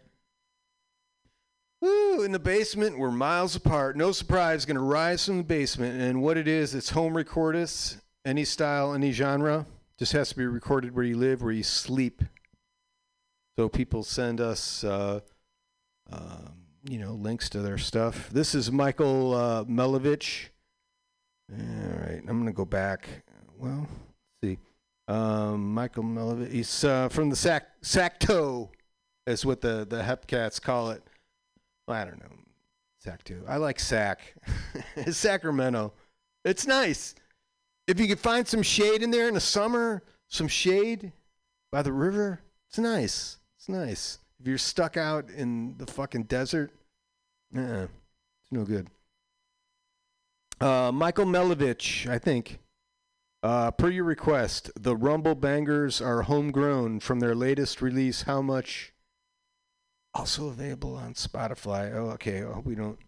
In 1.80 2.32
the 2.32 2.40
basement, 2.40 2.98
we're 2.98 3.12
miles 3.12 3.54
apart. 3.54 3.96
No 3.96 4.10
surprise, 4.10 4.64
going 4.64 4.74
to 4.74 4.80
rise 4.80 5.24
from 5.24 5.38
the 5.38 5.44
basement. 5.44 6.00
And 6.00 6.20
what 6.20 6.36
it 6.36 6.48
is, 6.48 6.74
it's 6.74 6.90
home 6.90 7.14
recordists, 7.14 8.00
any 8.24 8.44
style, 8.44 8.94
any 8.94 9.12
genre. 9.12 9.64
Just 9.98 10.12
has 10.12 10.30
to 10.30 10.36
be 10.36 10.44
recorded 10.46 10.94
where 10.94 11.04
you 11.04 11.16
live, 11.16 11.40
where 11.40 11.52
you 11.52 11.62
sleep. 11.62 12.22
So 13.56 13.68
people 13.68 14.02
send 14.02 14.40
us, 14.40 14.82
uh, 14.82 15.20
um, 16.12 16.54
you 16.88 16.98
know, 16.98 17.12
links 17.12 17.48
to 17.50 17.60
their 17.60 17.78
stuff. 17.78 18.28
This 18.30 18.54
is 18.54 18.72
Michael 18.72 19.34
uh, 19.34 19.64
Melovich. 19.64 20.48
All 21.52 21.58
right, 21.58 22.20
I'm 22.26 22.40
going 22.40 22.46
to 22.46 22.52
go 22.52 22.64
back. 22.64 23.08
Well, 23.56 23.86
let's 24.42 24.56
see. 24.56 24.58
Um, 25.06 25.74
Michael 25.74 26.04
Melovich. 26.04 26.50
He's 26.50 26.84
uh, 26.84 27.08
from 27.08 27.30
the 27.30 27.36
Sac 27.36 27.80
Sacto, 27.82 28.68
is 29.26 29.46
what 29.46 29.60
the 29.60 29.86
the 29.88 30.02
Hepcats 30.02 30.60
call 30.60 30.90
it. 30.90 31.02
I 31.88 32.04
don't 32.04 32.20
know. 32.20 32.30
Sac 32.98 33.24
too. 33.24 33.42
I 33.48 33.56
like 33.56 33.78
Sac. 33.80 34.34
Sacramento. 35.10 35.92
It's 36.44 36.66
nice. 36.66 37.14
If 37.86 37.98
you 37.98 38.06
could 38.06 38.20
find 38.20 38.46
some 38.46 38.62
shade 38.62 39.02
in 39.02 39.10
there 39.10 39.28
in 39.28 39.34
the 39.34 39.40
summer, 39.40 40.02
some 40.28 40.48
shade 40.48 41.12
by 41.70 41.82
the 41.82 41.92
river, 41.92 42.40
it's 42.68 42.78
nice. 42.78 43.38
It's 43.56 43.68
nice. 43.68 44.18
If 44.40 44.46
you're 44.46 44.58
stuck 44.58 44.96
out 44.96 45.30
in 45.30 45.76
the 45.78 45.86
fucking 45.86 46.24
desert, 46.24 46.70
uh 47.56 47.86
it's 48.42 48.52
no 48.52 48.64
good. 48.64 48.88
Uh, 50.60 50.90
Michael 50.92 51.26
Melovich, 51.26 52.08
I 52.08 52.18
think. 52.18 52.58
Uh, 53.42 53.70
per 53.70 53.88
your 53.88 54.04
request, 54.04 54.70
the 54.74 54.96
Rumble 54.96 55.36
Bangers 55.36 56.00
are 56.00 56.22
homegrown 56.22 57.00
from 57.00 57.20
their 57.20 57.34
latest 57.34 57.80
release. 57.80 58.22
How 58.22 58.42
much? 58.42 58.92
Also 60.18 60.48
available 60.48 60.96
on 60.96 61.14
Spotify. 61.14 61.94
Oh, 61.94 62.10
okay. 62.10 62.42
I 62.42 62.52
hope 62.52 62.66
we 62.66 62.74
don't 62.74 62.98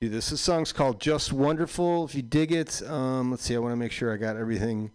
do 0.00 0.08
this. 0.08 0.30
This 0.30 0.40
song's 0.40 0.72
called 0.72 0.98
Just 0.98 1.34
Wonderful. 1.34 2.06
If 2.06 2.14
you 2.14 2.22
dig 2.22 2.50
it, 2.50 2.82
um, 2.88 3.30
let's 3.30 3.42
see. 3.42 3.54
I 3.54 3.58
want 3.58 3.72
to 3.72 3.76
make 3.76 3.92
sure 3.92 4.10
I 4.10 4.16
got 4.16 4.38
everything 4.38 4.90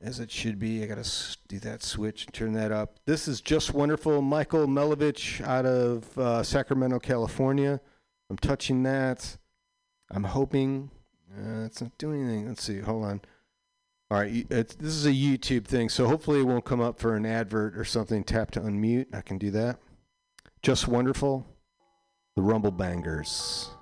as 0.00 0.20
it 0.20 0.30
should 0.30 0.60
be. 0.60 0.84
I 0.84 0.86
got 0.86 1.02
to 1.02 1.36
do 1.48 1.58
that 1.58 1.82
switch 1.82 2.26
turn 2.26 2.52
that 2.52 2.70
up. 2.70 3.00
This 3.06 3.26
is 3.26 3.40
Just 3.40 3.74
Wonderful. 3.74 4.22
Michael 4.22 4.68
Melovich 4.68 5.40
out 5.44 5.66
of 5.66 6.16
uh, 6.16 6.44
Sacramento, 6.44 7.00
California. 7.00 7.80
I'm 8.30 8.38
touching 8.38 8.84
that. 8.84 9.36
I'm 10.12 10.24
hoping 10.24 10.92
uh, 11.36 11.64
it's 11.64 11.82
not 11.82 11.98
doing 11.98 12.22
anything. 12.22 12.46
Let's 12.46 12.62
see. 12.62 12.78
Hold 12.78 13.04
on. 13.04 13.20
All 14.12 14.18
right. 14.18 14.48
This 14.48 14.76
is 14.80 15.06
a 15.06 15.10
YouTube 15.10 15.64
thing, 15.64 15.88
so 15.88 16.06
hopefully 16.06 16.38
it 16.38 16.44
won't 16.44 16.64
come 16.64 16.80
up 16.80 17.00
for 17.00 17.16
an 17.16 17.26
advert 17.26 17.76
or 17.76 17.84
something. 17.84 18.22
Tap 18.22 18.52
to 18.52 18.60
unmute. 18.60 19.12
I 19.12 19.20
can 19.20 19.38
do 19.38 19.50
that. 19.50 19.80
Just 20.64 20.88
wonderful. 20.88 21.44
The 22.36 22.42
Rumble 22.42 22.70
Bangers. 22.70 23.73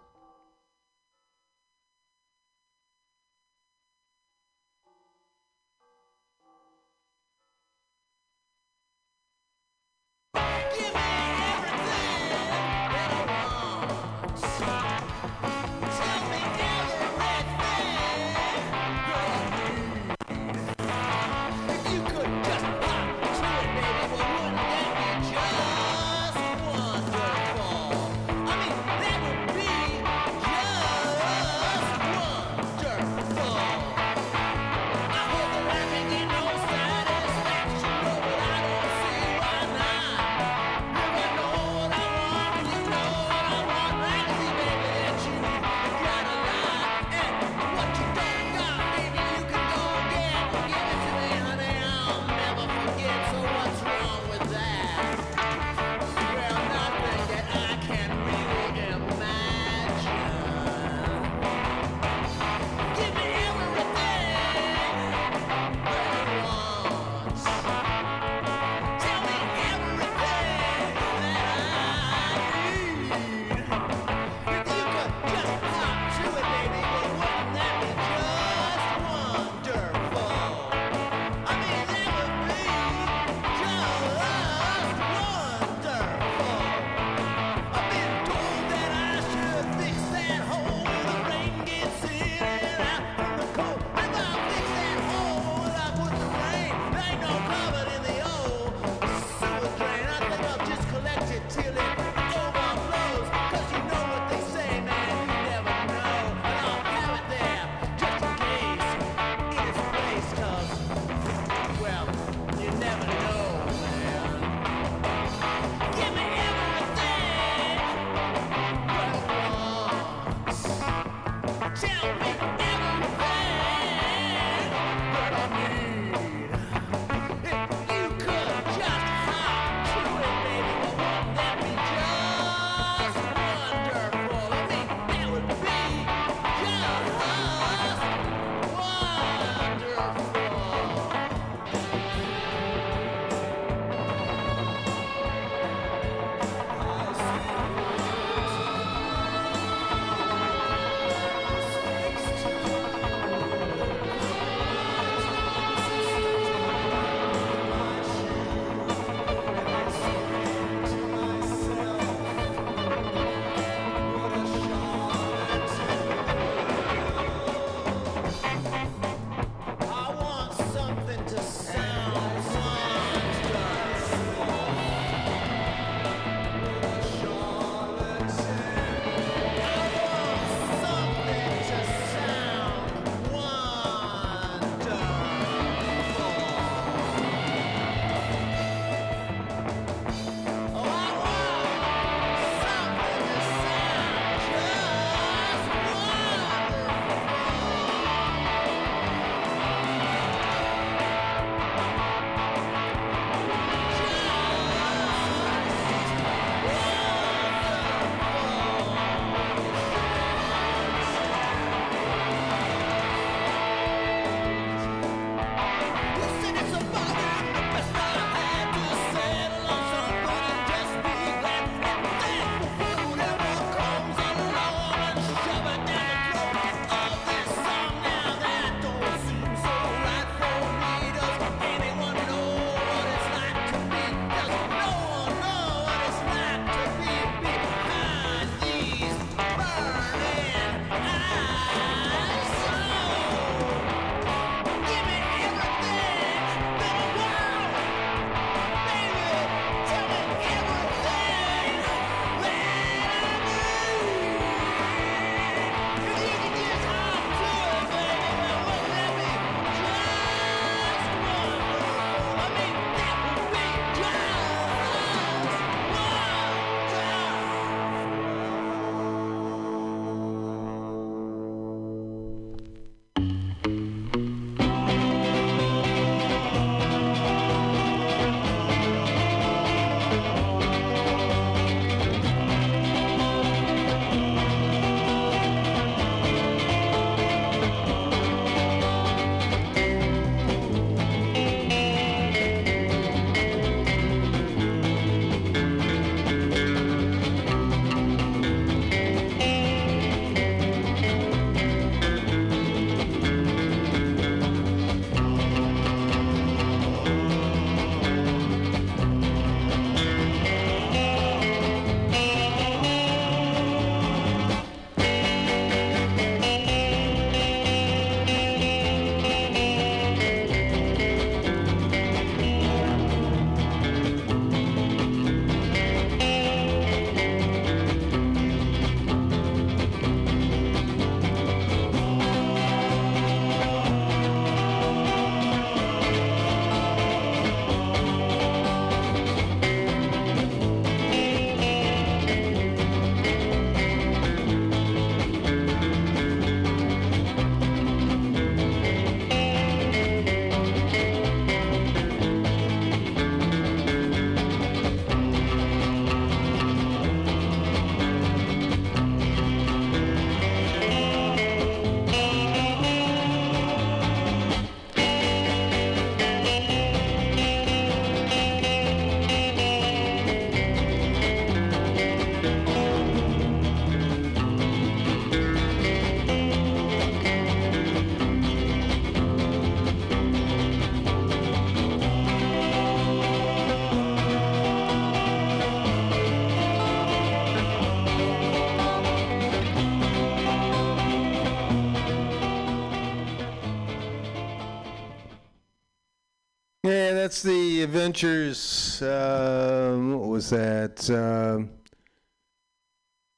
That's 397.33 397.43
the 397.45 397.81
Adventures. 397.81 399.01
Um, 399.01 400.21
what 400.21 400.29
was 400.29 400.51
that? 400.51 401.09
Um, 401.09 401.71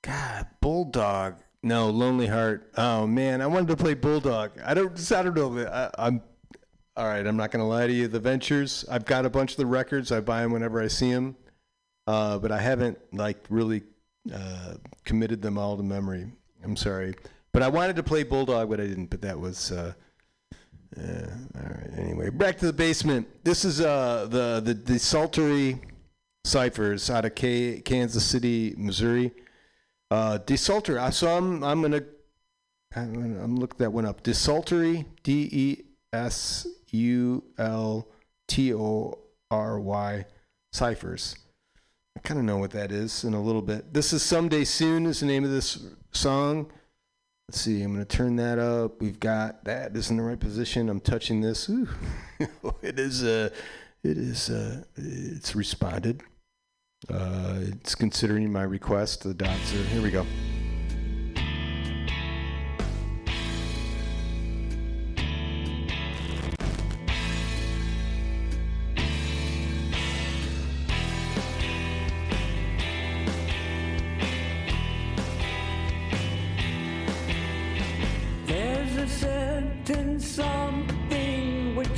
God, 0.02 0.48
Bulldog. 0.60 1.36
No, 1.62 1.90
Lonely 1.90 2.26
Heart. 2.26 2.72
Oh 2.76 3.06
man, 3.06 3.40
I 3.40 3.46
wanted 3.46 3.68
to 3.68 3.76
play 3.76 3.94
Bulldog. 3.94 4.50
I 4.64 4.74
don't. 4.74 5.12
I 5.12 5.22
don't 5.22 5.36
know. 5.36 5.64
I, 5.68 5.90
I'm. 5.96 6.20
All 6.96 7.06
right, 7.06 7.24
I'm 7.24 7.36
not 7.36 7.52
gonna 7.52 7.68
lie 7.68 7.86
to 7.86 7.92
you. 7.92 8.08
The 8.08 8.18
Ventures. 8.18 8.84
I've 8.90 9.04
got 9.04 9.26
a 9.26 9.30
bunch 9.30 9.52
of 9.52 9.58
the 9.58 9.66
records. 9.66 10.10
I 10.10 10.18
buy 10.18 10.42
them 10.42 10.50
whenever 10.50 10.82
I 10.82 10.88
see 10.88 11.12
them, 11.12 11.36
uh, 12.08 12.38
but 12.38 12.50
I 12.50 12.58
haven't 12.58 12.98
like 13.12 13.46
really 13.48 13.84
uh, 14.34 14.74
committed 15.04 15.40
them 15.40 15.56
all 15.56 15.76
to 15.76 15.84
memory. 15.84 16.32
I'm 16.64 16.74
sorry, 16.74 17.14
but 17.52 17.62
I 17.62 17.68
wanted 17.68 17.94
to 17.94 18.02
play 18.02 18.24
Bulldog, 18.24 18.70
but 18.70 18.80
I 18.80 18.88
didn't. 18.88 19.06
But 19.06 19.20
that 19.20 19.38
was. 19.38 19.70
Uh, 19.70 19.94
uh, 20.98 21.58
all 21.58 21.62
right. 21.62 21.90
Anyway, 21.98 22.30
back 22.30 22.58
to 22.58 22.66
the 22.66 22.72
basement. 22.72 23.26
This 23.44 23.64
is 23.64 23.80
uh, 23.80 24.26
the 24.30 24.74
Desultory 24.74 25.80
ciphers 26.44 27.10
out 27.10 27.24
of 27.24 27.34
K- 27.34 27.80
Kansas 27.80 28.24
City, 28.24 28.74
Missouri. 28.76 29.32
Uh, 30.10 30.38
Desultory. 30.38 30.98
I 30.98 31.10
saw. 31.10 31.38
I'm. 31.38 31.64
I'm 31.64 31.82
gonna. 31.82 32.02
I'm 32.94 33.14
gonna. 33.14 33.46
Look 33.46 33.78
that 33.78 33.92
one 33.92 34.04
up. 34.04 34.22
Desultory. 34.22 35.06
D 35.22 35.48
E 35.50 35.84
S 36.12 36.66
U 36.90 37.42
L 37.58 38.08
T 38.46 38.72
O 38.74 39.18
R 39.50 39.80
Y 39.80 40.26
ciphers. 40.72 41.36
I 42.16 42.20
kind 42.20 42.38
of 42.38 42.46
know 42.46 42.58
what 42.58 42.70
that 42.72 42.92
is 42.92 43.24
in 43.24 43.34
a 43.34 43.42
little 43.42 43.62
bit. 43.62 43.92
This 43.92 44.12
is 44.12 44.22
someday 44.22 44.64
soon. 44.64 45.06
Is 45.06 45.20
the 45.20 45.26
name 45.26 45.44
of 45.44 45.50
this 45.50 45.84
song. 46.12 46.70
Let's 47.48 47.60
see. 47.60 47.82
I'm 47.82 47.92
going 47.92 48.04
to 48.04 48.16
turn 48.16 48.36
that 48.36 48.58
up. 48.58 49.00
We've 49.00 49.20
got 49.20 49.64
that. 49.64 49.92
that 49.92 49.98
is 49.98 50.10
in 50.10 50.16
the 50.16 50.22
right 50.22 50.40
position. 50.40 50.88
I'm 50.88 51.00
touching 51.00 51.40
this. 51.40 51.68
Ooh. 51.68 51.88
it 52.82 52.98
is. 52.98 53.22
Uh, 53.22 53.50
it 54.02 54.16
is. 54.16 54.48
Uh, 54.48 54.82
it's 54.96 55.54
responded. 55.54 56.22
Uh, 57.08 57.58
it's 57.60 57.94
considering 57.94 58.50
my 58.50 58.62
request. 58.62 59.24
The 59.24 59.34
dots 59.34 59.74
are. 59.74 59.84
Here 59.84 60.00
we 60.00 60.10
go. 60.10 60.26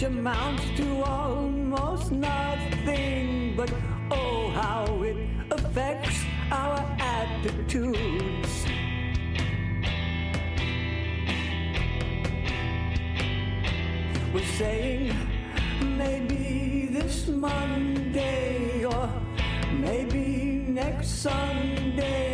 Amounts 0.07 0.63
to 0.77 1.03
almost 1.03 2.13
nothing, 2.13 3.55
but 3.57 3.73
oh, 4.13 4.51
how 4.51 5.03
it 5.03 5.17
affects 5.51 6.25
our 6.53 6.79
attitudes. 7.01 8.67
We're 14.33 14.53
saying 14.63 15.13
maybe 15.99 16.89
this 16.93 17.27
Monday 17.27 18.85
or 18.85 19.11
maybe 19.73 20.67
next 20.69 21.09
Sunday 21.21 22.26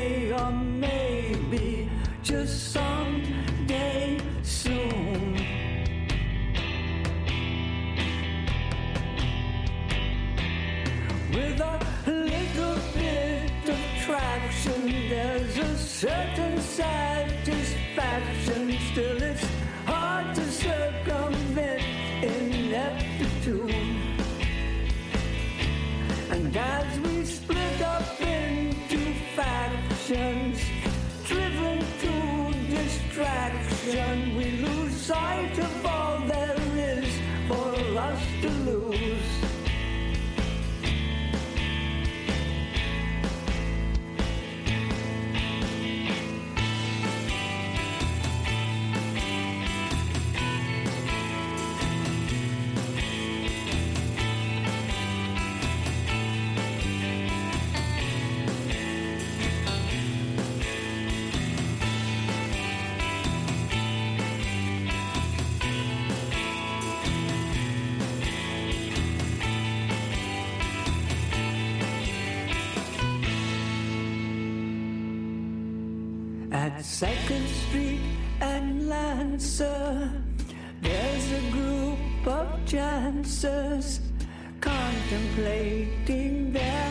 contemplating 84.61 86.53
their 86.53 86.89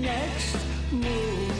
next 0.00 0.56
move. 0.92 1.52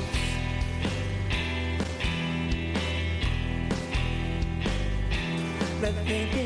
They're 5.80 5.92
thinking 6.04 6.45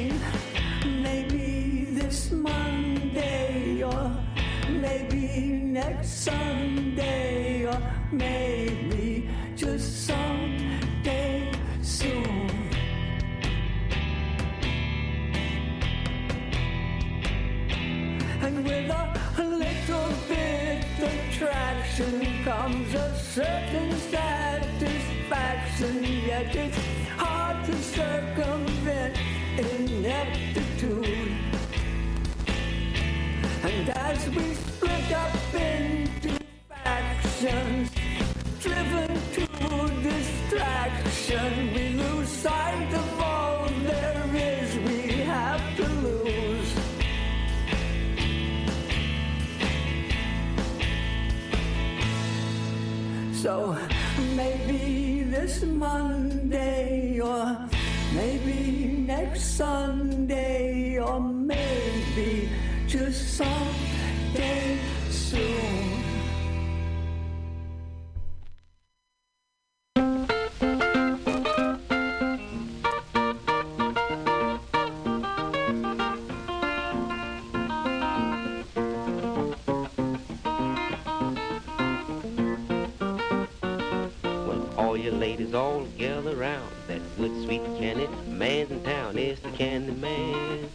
all 85.71 85.87
gather 85.97 86.35
round. 86.35 86.71
That 86.89 87.01
good 87.17 87.31
sweet 87.45 87.63
candy 87.79 88.09
man's 88.27 88.71
in 88.71 88.83
town. 88.83 89.17
It's 89.17 89.41
the 89.41 89.51
candy 89.51 89.93
man. 89.93 90.69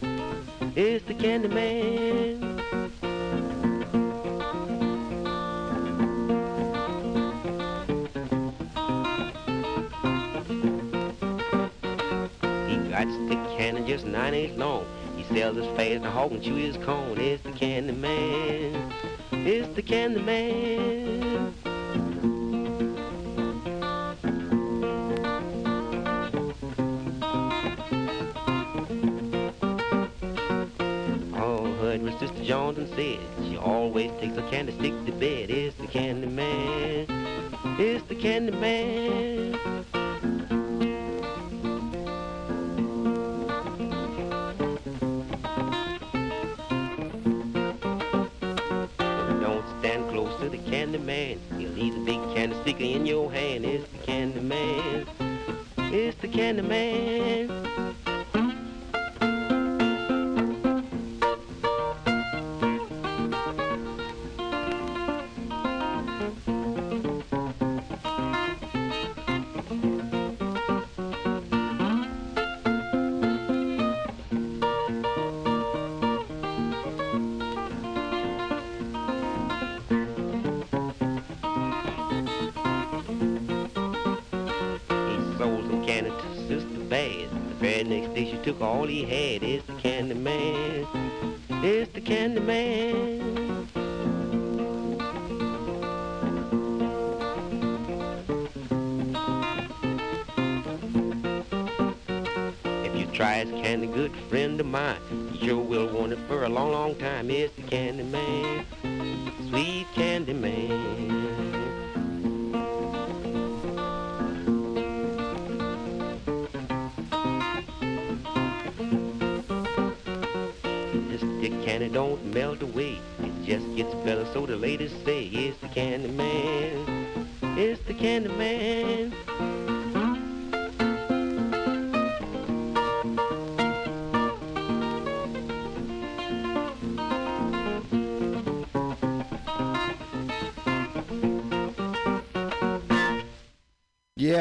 It's 0.74 1.04
the 1.06 1.14
candy 1.14 1.48
man. 1.48 2.56
He 12.68 12.76
got 12.90 13.06
the 13.28 13.56
candy 13.56 13.86
just 13.86 14.06
nine 14.06 14.34
eight 14.34 14.56
long. 14.56 14.86
He 15.16 15.24
sells 15.34 15.56
his 15.56 15.66
fast 15.76 16.04
to 16.04 16.10
hog 16.10 16.32
and 16.32 16.42
chew 16.42 16.54
his 16.54 16.76
cone. 16.78 17.18
It's 17.18 17.42
the 17.42 17.52
candy 17.52 17.92
man. 17.92 18.92
It's 19.32 19.68
the 19.74 19.82
candy 19.82 20.22
man. 20.22 21.54
Johnson 32.46 32.86
said. 32.94 33.18
She 33.48 33.56
always 33.56 34.08
takes 34.20 34.36
a 34.36 34.42
candy 34.50 34.72
stick 34.72 34.92
to 35.06 35.10
bed. 35.10 35.50
It's 35.50 35.74
the 35.78 35.88
candy 35.88 36.28
man. 36.28 37.06
It's 37.76 38.06
the 38.06 38.14
candy 38.14 38.52
man. 38.52 39.58
Don't 49.40 49.64
stand 49.80 50.08
close 50.10 50.40
to 50.40 50.48
the 50.48 50.58
candy 50.70 50.98
man. 50.98 51.40
He'll 51.58 51.70
leave 51.70 51.96
a 51.96 52.04
big 52.04 52.20
candy 52.36 52.54
sticker 52.62 52.84
in 52.84 53.06
your 53.06 53.32
hand. 53.32 53.64
It's 53.64 53.90
the 53.90 53.98
candy 54.06 54.40
man. 54.40 55.04
It's 55.78 56.16
the 56.18 56.28
candy 56.28 56.62
man. 56.62 57.05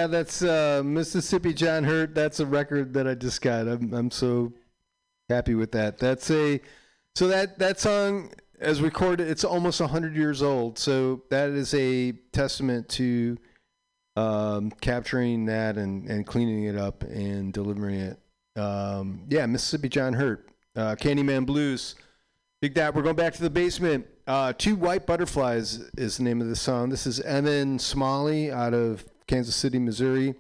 Yeah, 0.06 0.10
that's 0.10 0.44
uh, 0.44 0.84
Mississippi 0.86 1.52
John 1.52 1.84
Hurt. 1.84 2.14
That's 2.14 2.40
a 2.40 2.46
record 2.46 2.94
that 2.94 3.08
I 3.08 3.16
just 3.16 3.42
got. 3.42 3.68
I'm 3.68 3.92
I'm 3.92 4.12
so 4.12 4.54
happy 5.30 5.56
with 5.56 5.72
that. 5.72 5.98
That's 5.98 6.30
a 6.30 6.62
so 7.16 7.28
that 7.28 7.58
that 7.58 7.80
song 7.80 8.30
as 8.60 8.84
recorded. 8.84 9.28
It's 9.28 9.44
almost 9.44 9.82
hundred 9.82 10.16
years 10.16 10.44
old. 10.44 10.78
So 10.78 11.24
that 11.32 11.50
is 11.50 11.74
a 11.74 12.12
testament 12.34 12.88
to 12.90 13.40
um, 14.16 14.70
capturing 14.80 15.46
that 15.46 15.76
and 15.76 16.08
and 16.08 16.24
cleaning 16.24 16.66
it 16.66 16.78
up 16.78 17.02
and 17.02 17.52
delivering 17.52 18.00
it. 18.00 18.20
Um, 18.60 19.24
yeah, 19.28 19.48
Mississippi 19.48 19.90
John 19.90 20.14
Hurt, 20.14 20.48
uh, 20.76 20.96
Candyman 21.00 21.48
Blues. 21.48 21.96
Big 22.62 22.76
that. 22.76 22.94
We're 22.94 23.02
going 23.02 23.16
back 23.16 23.34
to 23.34 23.42
the 23.42 23.50
basement. 23.50 24.06
Uh, 24.28 24.54
Two 24.56 24.76
White 24.76 25.08
Butterflies 25.08 25.90
is 25.98 26.18
the 26.18 26.24
name 26.24 26.42
of 26.42 26.48
the 26.48 26.56
song. 26.56 26.90
This 26.90 27.08
is 27.08 27.20
Evan 27.22 27.80
Smalley 27.80 28.52
out 28.52 28.76
of 28.76 29.04
Kansas 29.28 29.56
City, 29.56 29.80
Missouri. 29.80 30.36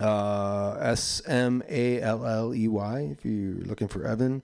Uh, 0.00 0.76
S 0.80 1.22
M 1.26 1.62
A 1.68 2.00
L 2.00 2.24
L 2.24 2.54
E 2.54 2.68
Y, 2.68 3.00
if 3.10 3.24
you're 3.24 3.64
looking 3.64 3.88
for 3.88 4.06
Evan. 4.06 4.42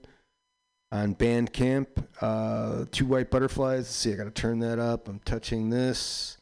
On 0.91 1.15
Bandcamp, 1.15 1.87
uh, 2.21 2.85
Two 2.91 3.05
White 3.05 3.29
Butterflies. 3.31 3.79
Let's 3.79 3.89
see, 3.89 4.13
I 4.13 4.15
got 4.15 4.25
to 4.25 4.31
turn 4.31 4.59
that 4.59 4.79
up. 4.79 5.07
I'm 5.07 5.19
touching 5.19 5.69
this. 5.69 6.37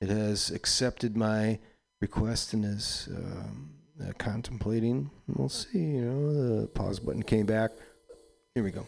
It 0.00 0.08
has 0.08 0.50
accepted 0.50 1.16
my 1.16 1.58
request 2.00 2.52
and 2.54 2.64
is 2.64 3.08
um, 3.14 3.70
uh, 4.02 4.12
contemplating. 4.18 5.10
We'll 5.28 5.48
see. 5.48 5.78
You 5.78 6.00
know, 6.02 6.60
the 6.60 6.66
pause 6.68 6.98
button 6.98 7.22
came 7.22 7.46
back. 7.46 7.70
Here 8.54 8.64
we 8.64 8.70
go. 8.70 8.86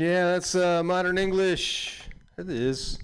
Yeah, 0.00 0.32
that's 0.32 0.54
uh, 0.54 0.82
modern 0.82 1.18
English. 1.18 2.08
It 2.38 2.48
is. 2.48 2.98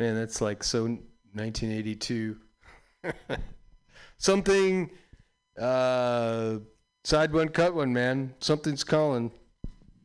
Man, 0.00 0.16
that's 0.16 0.40
like 0.40 0.64
so 0.64 0.82
1982. 0.82 2.36
Something. 4.18 4.90
Uh, 5.56 6.56
side 7.04 7.32
one, 7.32 7.50
cut 7.50 7.76
one, 7.76 7.92
man. 7.92 8.34
Something's 8.40 8.82
calling. 8.82 9.30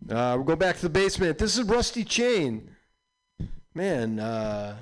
Uh, 0.08 0.34
we'll 0.36 0.44
go 0.44 0.56
back 0.56 0.76
to 0.76 0.84
the 0.84 0.90
basement. 0.90 1.40
This 1.40 1.58
is 1.58 1.64
Rusty 1.64 2.04
Chain. 2.04 2.76
Man, 3.74 4.20
uh, 4.20 4.78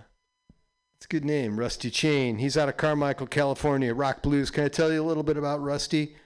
it's 0.98 1.06
a 1.06 1.08
good 1.08 1.24
name, 1.24 1.58
Rusty 1.58 1.90
Chain. 1.90 2.40
He's 2.40 2.58
out 2.58 2.68
of 2.68 2.76
Carmichael, 2.76 3.28
California. 3.28 3.94
Rock 3.94 4.22
blues. 4.22 4.52
Can 4.52 4.66
I 4.66 4.68
tell 4.68 4.92
you 4.92 5.02
a 5.02 5.08
little 5.08 5.24
bit 5.24 5.38
about 5.38 5.62
Rusty? 5.62 6.18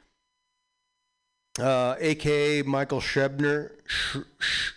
Uh, 1.60 1.94
AKA 2.00 2.64
Michael 2.64 3.02
Schrebner. 3.02 3.74
Sh- 3.86 4.18
Sh- 4.40 4.72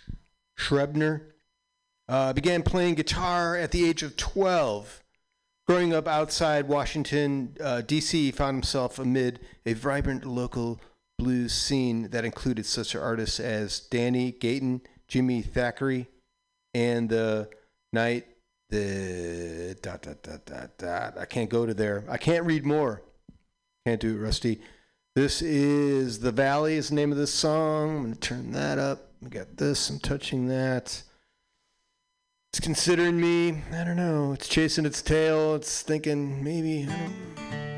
Schrebner. 0.57 1.21
Uh, 2.07 2.33
began 2.33 2.61
playing 2.61 2.95
guitar 2.95 3.55
at 3.55 3.71
the 3.71 3.87
age 3.87 4.03
of 4.03 4.15
12. 4.15 5.03
Growing 5.67 5.93
up 5.93 6.07
outside 6.07 6.67
Washington, 6.67 7.57
uh, 7.59 7.81
D.C., 7.81 8.25
he 8.25 8.31
found 8.31 8.55
himself 8.55 8.99
amid 8.99 9.39
a 9.65 9.73
vibrant 9.73 10.23
local 10.23 10.79
blues 11.17 11.53
scene 11.53 12.09
that 12.09 12.25
included 12.25 12.65
such 12.65 12.95
artists 12.95 13.39
as 13.39 13.79
Danny 13.79 14.31
Gayton, 14.31 14.81
Jimmy 15.07 15.41
Thackeray, 15.41 16.07
and 16.75 17.09
the 17.09 17.49
night 17.91 18.27
the 18.69 19.77
dot 19.81 20.01
dot 20.01 20.21
dot 20.23 20.45
dot 20.45 20.77
dot. 20.77 21.17
I 21.17 21.25
can't 21.25 21.49
go 21.49 21.65
to 21.65 21.73
there. 21.73 22.03
I 22.09 22.17
can't 22.17 22.45
read 22.45 22.65
more. 22.65 23.01
Can't 23.85 24.01
do 24.01 24.15
it, 24.15 24.19
Rusty. 24.19 24.59
This 25.15 25.41
is 25.41 26.19
the 26.19 26.31
Valley. 26.31 26.75
Is 26.75 26.89
the 26.89 26.95
name 26.95 27.11
of 27.11 27.17
this 27.17 27.33
song. 27.33 27.97
I'm 27.97 28.03
gonna 28.03 28.15
turn 28.15 28.51
that 28.51 28.79
up. 28.79 29.13
We 29.25 29.31
got 29.31 29.57
this. 29.57 29.89
I'm 29.89 29.97
touching 29.97 30.49
that. 30.49 31.01
It's 32.51 32.59
considering 32.59 33.19
me. 33.19 33.63
I 33.73 33.83
don't 33.83 33.95
know. 33.95 34.33
It's 34.33 34.47
chasing 34.47 34.85
its 34.85 35.01
tail. 35.01 35.55
It's 35.55 35.81
thinking 35.81 36.43
maybe. 36.43 36.87
I 36.87 36.95
don't, 36.95 37.74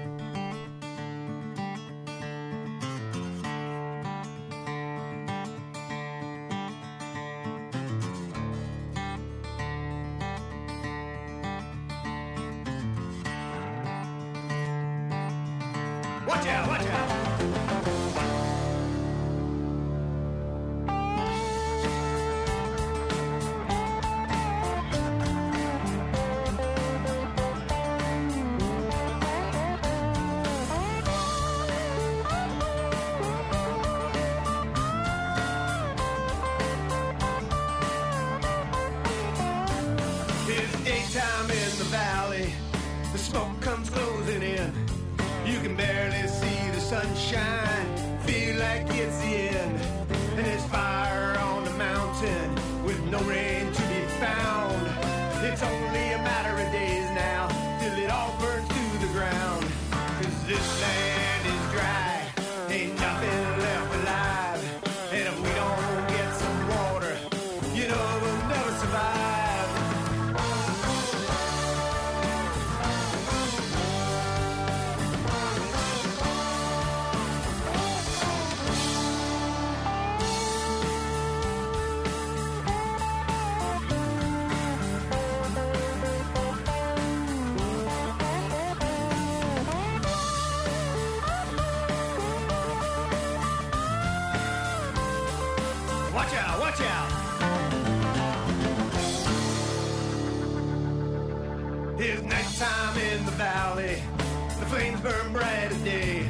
burn 105.07 105.31
bright 105.31 105.71
a 105.71 105.75
day. 105.85 106.27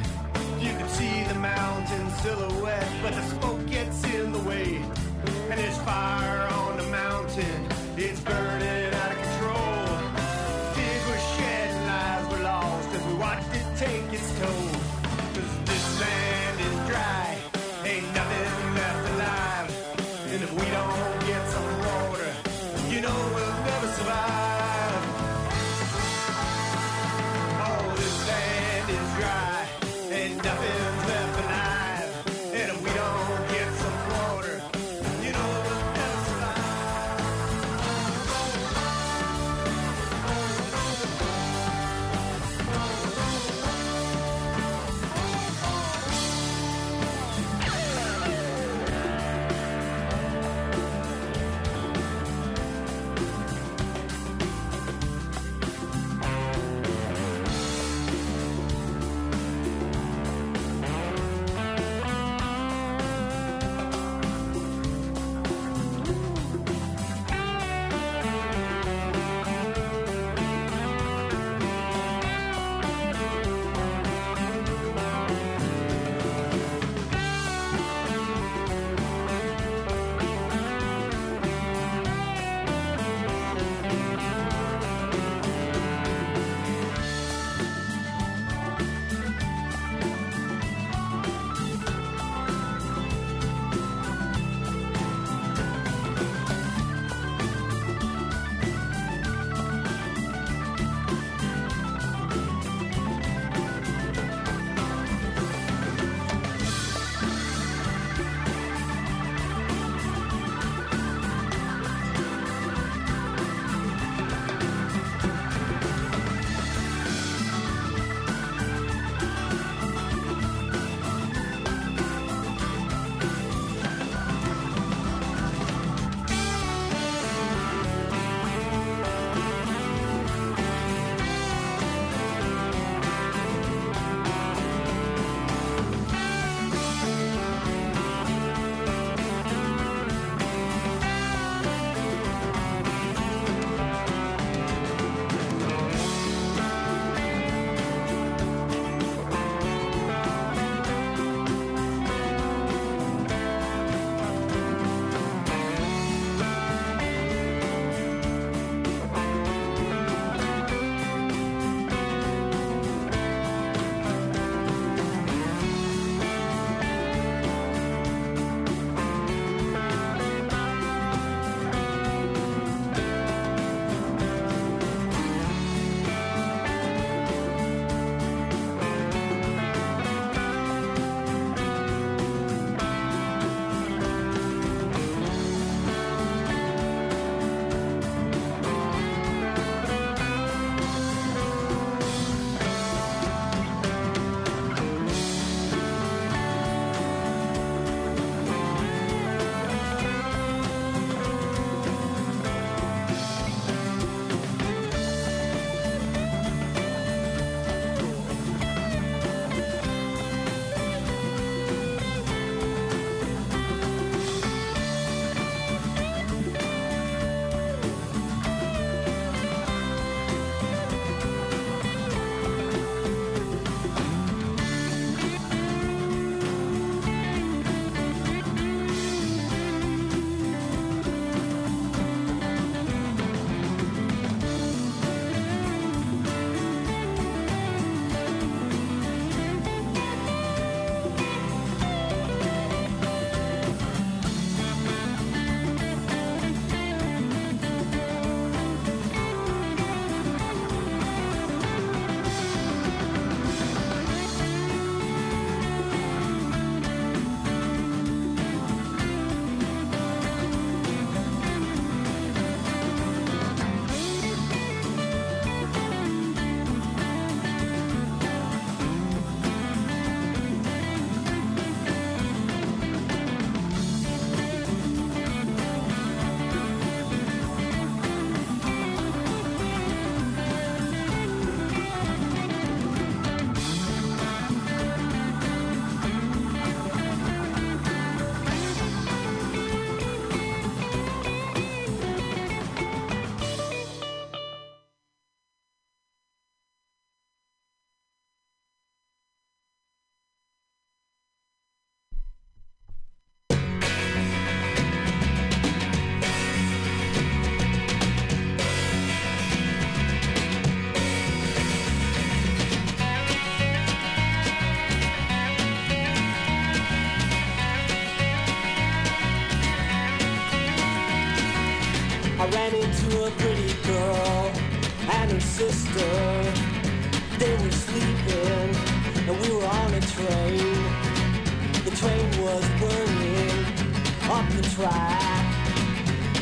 You 0.60 0.70
can 0.78 0.88
see 0.88 1.24
the 1.24 1.34
mountain 1.34 2.10
silhouette, 2.22 2.88
but 3.02 3.12
the 3.12 3.37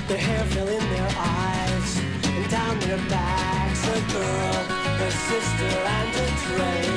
Their 0.09 0.19
hair 0.19 0.45
fell 0.47 0.69
in 0.69 0.91
their 0.91 1.09
eyes 1.19 1.99
and 1.99 2.49
down 2.49 2.79
their 2.79 2.99
backs. 3.09 3.89
A 3.89 4.01
girl, 4.13 4.63
her 5.01 5.11
sister, 5.11 5.65
and 5.65 6.15
a 6.15 6.27
train. 6.47 6.96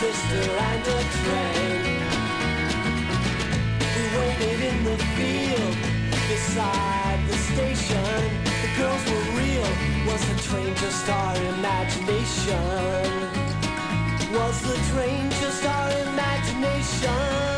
sister 0.00 0.50
and 0.70 0.82
a 0.86 1.00
train 1.20 1.82
We 3.96 4.04
waited 4.18 4.60
in 4.70 4.84
the 4.84 4.98
field 5.16 5.76
beside 6.28 7.20
the 7.30 7.38
station 7.50 8.20
The 8.62 8.70
girls 8.76 9.02
were 9.10 9.26
real 9.40 9.70
Was 10.08 10.22
the 10.28 10.36
train 10.48 10.74
just 10.76 11.08
our 11.08 11.36
imagination? 11.54 13.06
Was 14.36 14.60
the 14.68 14.76
train 14.92 15.30
just 15.40 15.64
our 15.64 15.90
imagination? 16.08 17.55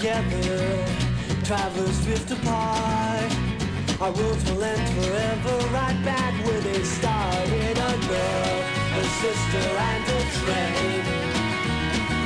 together, 0.00 0.84
travelers 1.44 2.04
drift 2.06 2.30
apart. 2.30 3.30
Our 4.00 4.12
worlds 4.12 4.50
will 4.50 4.64
end 4.64 4.88
forever, 4.96 5.56
right 5.74 5.98
back 6.02 6.32
where 6.46 6.60
they 6.62 6.82
started. 6.82 7.76
A 7.76 7.94
girl, 8.08 8.56
a 8.96 9.04
sister, 9.20 9.66
and 9.90 10.04
a 10.16 10.22
train. 10.40 11.04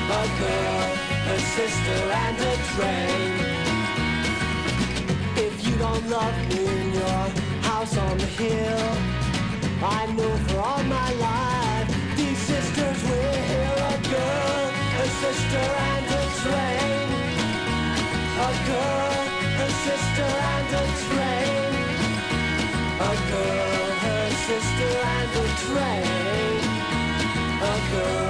A 0.07 0.25
girl, 0.43 0.89
a 1.35 1.39
sister, 1.57 1.99
and 2.23 2.37
a 2.53 2.55
train. 2.75 3.33
If 5.37 5.67
you 5.67 5.75
don't 5.77 6.09
love 6.09 6.37
me 6.51 6.65
in 6.67 6.93
your 6.93 7.25
house 7.71 7.97
on 7.99 8.19
the 8.19 8.31
hill, 8.39 8.89
I 9.83 10.07
know 10.15 10.33
for 10.47 10.61
all 10.61 10.85
my 10.85 11.11
life 11.15 11.89
these 12.17 12.39
sisters 12.39 13.03
will. 13.03 13.77
A 13.91 13.99
girl, 14.15 14.65
a 15.03 15.07
sister, 15.23 15.94
a 18.45 18.53
girl, 18.69 19.25
her 19.59 19.73
sister 19.87 20.31
and 20.55 20.75
a 20.81 20.85
train. 21.05 21.73
A 23.01 23.15
girl, 23.31 23.87
her 24.05 24.31
sister 24.49 24.93
and 25.16 25.33
a 25.43 25.47
train. 25.65 26.61
A 27.62 27.75
girl. 27.91 28.24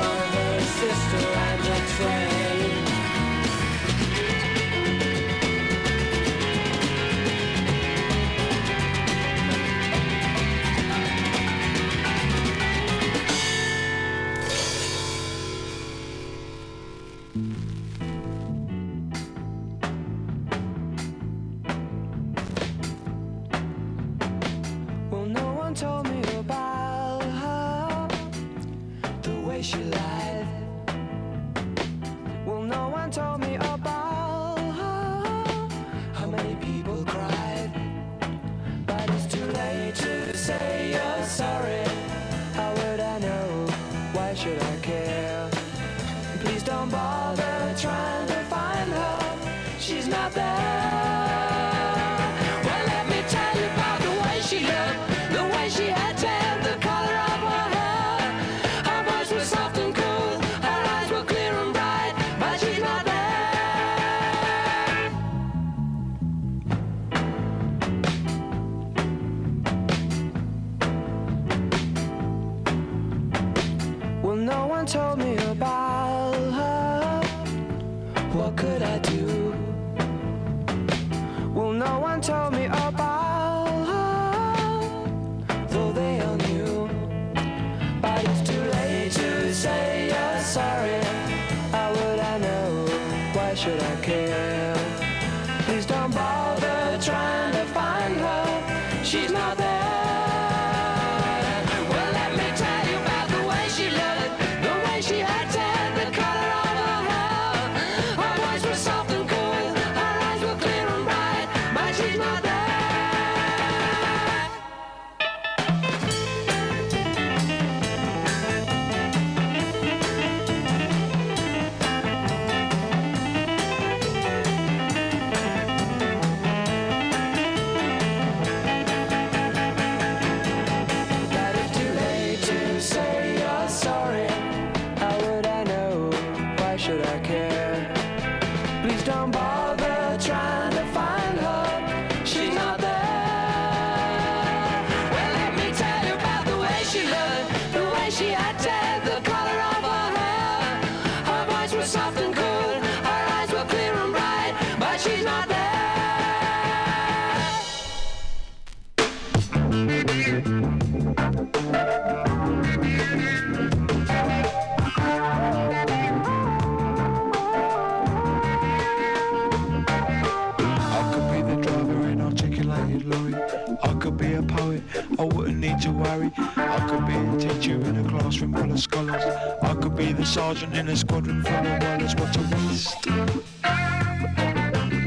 Sergeant 180.35 180.75
in 180.77 180.89
a 180.89 180.97
squadron 180.97 181.45
full 181.45 181.55
of 181.55 181.81
wallers. 181.81 182.13
What 182.17 182.35
a 182.35 182.43
waste. 182.43 183.07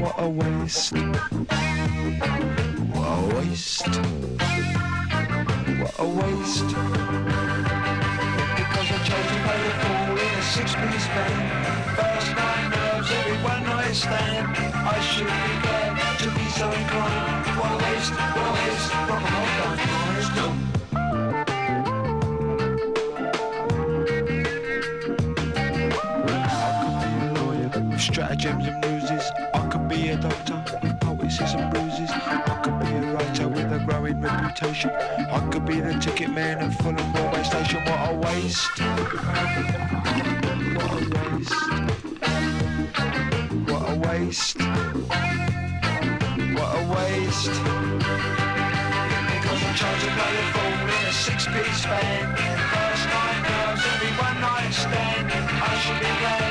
What 0.00 0.14
a 0.16 0.26
waste. 0.26 0.96
What 2.94 3.08
a 3.08 3.26
waste. 3.34 3.90
What 5.80 5.94
a 5.98 6.06
waste. 6.16 6.70
Because 8.56 8.88
I 8.88 8.98
chose 9.04 9.28
to 9.28 9.36
play 9.44 9.60
the 9.64 9.72
fool 9.82 10.16
in 10.16 10.32
a 10.32 10.42
six-piece 10.42 11.08
band. 11.08 11.47
Stratagems 28.38 28.66
and 28.68 28.84
ruses. 28.84 29.30
I 29.54 29.68
could 29.68 29.88
be 29.88 30.08
a 30.10 30.16
doctor 30.16 30.64
with 30.82 31.00
poesis 31.00 31.54
and 31.54 31.72
bruises. 31.72 32.10
I 32.10 32.60
could 32.62 32.78
be 32.80 32.86
a 32.86 33.12
writer 33.12 33.48
with 33.48 33.72
a 33.72 33.78
growing 33.84 34.20
reputation. 34.20 34.90
I 34.90 35.48
could 35.50 35.64
be 35.66 35.80
the 35.80 35.94
ticket 35.94 36.30
man 36.30 36.58
at 36.58 36.74
Fulham 36.74 37.12
Railway 37.12 37.42
Station. 37.42 37.82
What 37.84 38.10
a 38.10 38.14
waste! 38.14 38.78
What 40.74 40.92
a 40.92 41.08
waste! 41.18 41.54
What 43.66 43.82
a 43.88 43.96
waste! 44.06 44.58
What 46.54 46.70
a 46.74 46.82
waste! 46.94 47.58
Because 49.34 49.60
I 49.62 49.72
chose 49.74 50.00
to 50.02 50.10
play 50.14 50.32
the 50.38 50.44
fool 50.54 50.78
in 50.86 51.02
a 51.06 51.12
six-piece 51.12 51.82
band. 51.86 52.38
First 52.38 53.04
night 53.14 53.40
nerves, 53.48 53.84
every 53.94 54.12
one 54.16 54.38
night 54.40 54.72
stand. 54.72 55.32
I 55.32 55.78
should 55.78 55.98
be 55.98 56.12
glad 56.20 56.47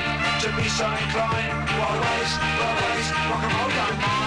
to 0.49 0.55
be 0.55 0.69
so 0.69 0.85
inclined. 0.85 1.67
What 1.77 1.91
a 1.91 1.99
waste, 1.99 2.39
what 2.59 2.71
a 2.71 2.85
waste, 2.85 3.11
rock 3.29 3.43
and 3.43 3.53
roll 3.53 3.69
don't 3.75 4.26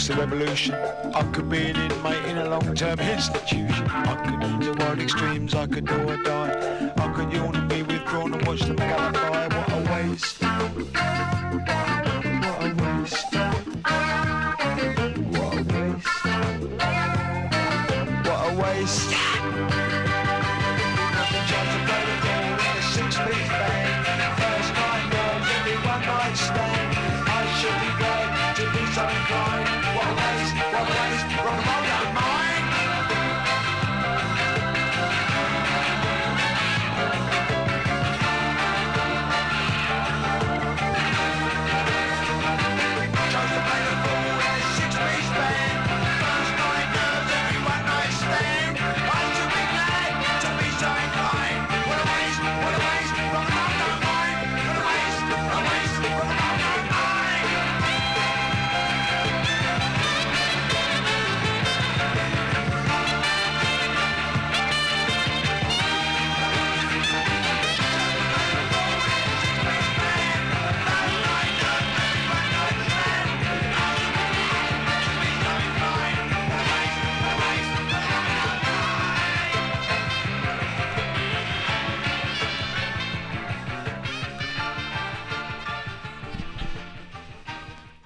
the 0.00 0.14
revolution. 0.16 0.74
I 0.74 1.22
could 1.32 1.50
be 1.50 1.70
an 1.70 1.76
inmate 1.76 2.24
in 2.24 2.38
a 2.38 2.48
long-term 2.48 2.98
institution. 2.98 3.86
I 3.88 4.14
could 4.24 4.42
use 4.42 4.66
the 4.66 4.82
wild 4.82 4.98
extremes, 5.00 5.54
I 5.54 5.66
could 5.66 5.86
do 5.86 6.08
or 6.08 6.16
die. 6.16 6.92
I 6.96 7.12
could 7.12 7.30
yawn 7.32 7.54
and 7.54 7.68
be 7.68 7.82
withdrawn 7.82 8.32
and 8.32 8.46
watch 8.46 8.60
them 8.60 8.76
gallify. 8.76 9.52
What 9.54 9.68
a 9.70 10.08
waste. 10.08 11.41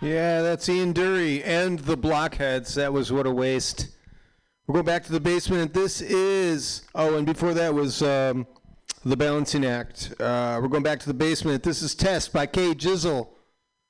Yeah, 0.06 0.42
that's 0.42 0.68
Ian 0.68 0.94
Dury 0.94 1.42
and 1.44 1.80
the 1.80 1.96
Blockheads. 1.96 2.76
That 2.76 2.92
was 2.92 3.10
what 3.10 3.26
a 3.26 3.30
waste. 3.32 3.88
We're 4.66 4.74
going 4.74 4.84
back 4.86 5.02
to 5.06 5.12
the 5.12 5.18
basement. 5.18 5.74
This 5.74 6.00
is 6.00 6.82
oh, 6.94 7.16
and 7.16 7.26
before 7.26 7.54
that 7.54 7.74
was 7.74 8.02
um, 8.02 8.46
the 9.04 9.16
Balancing 9.16 9.64
Act. 9.64 10.14
Uh, 10.20 10.60
we're 10.62 10.68
going 10.68 10.84
back 10.84 11.00
to 11.00 11.08
the 11.08 11.14
basement. 11.14 11.64
This 11.64 11.82
is 11.82 11.96
Test 11.96 12.32
by 12.32 12.46
K 12.46 12.72
Jizzle. 12.72 13.30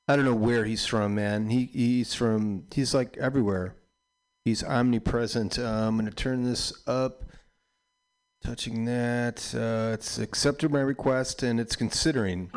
I 0.08 0.16
don't 0.16 0.24
know 0.24 0.34
where 0.34 0.64
he's 0.64 0.86
from, 0.86 1.16
man. 1.16 1.50
He 1.50 1.66
he's 1.66 2.14
from 2.14 2.64
he's 2.74 2.94
like 2.94 3.18
everywhere. 3.18 3.76
He's 4.42 4.64
omnipresent. 4.64 5.58
Uh, 5.58 5.64
I'm 5.64 5.98
going 5.98 6.08
to 6.08 6.16
turn 6.16 6.44
this 6.44 6.72
up. 6.86 7.24
Touching 8.42 8.86
that, 8.86 9.54
uh, 9.54 9.92
it's 9.92 10.18
accepted 10.18 10.70
my 10.70 10.80
request 10.80 11.42
and 11.42 11.60
it's 11.60 11.76
considering. 11.76 12.50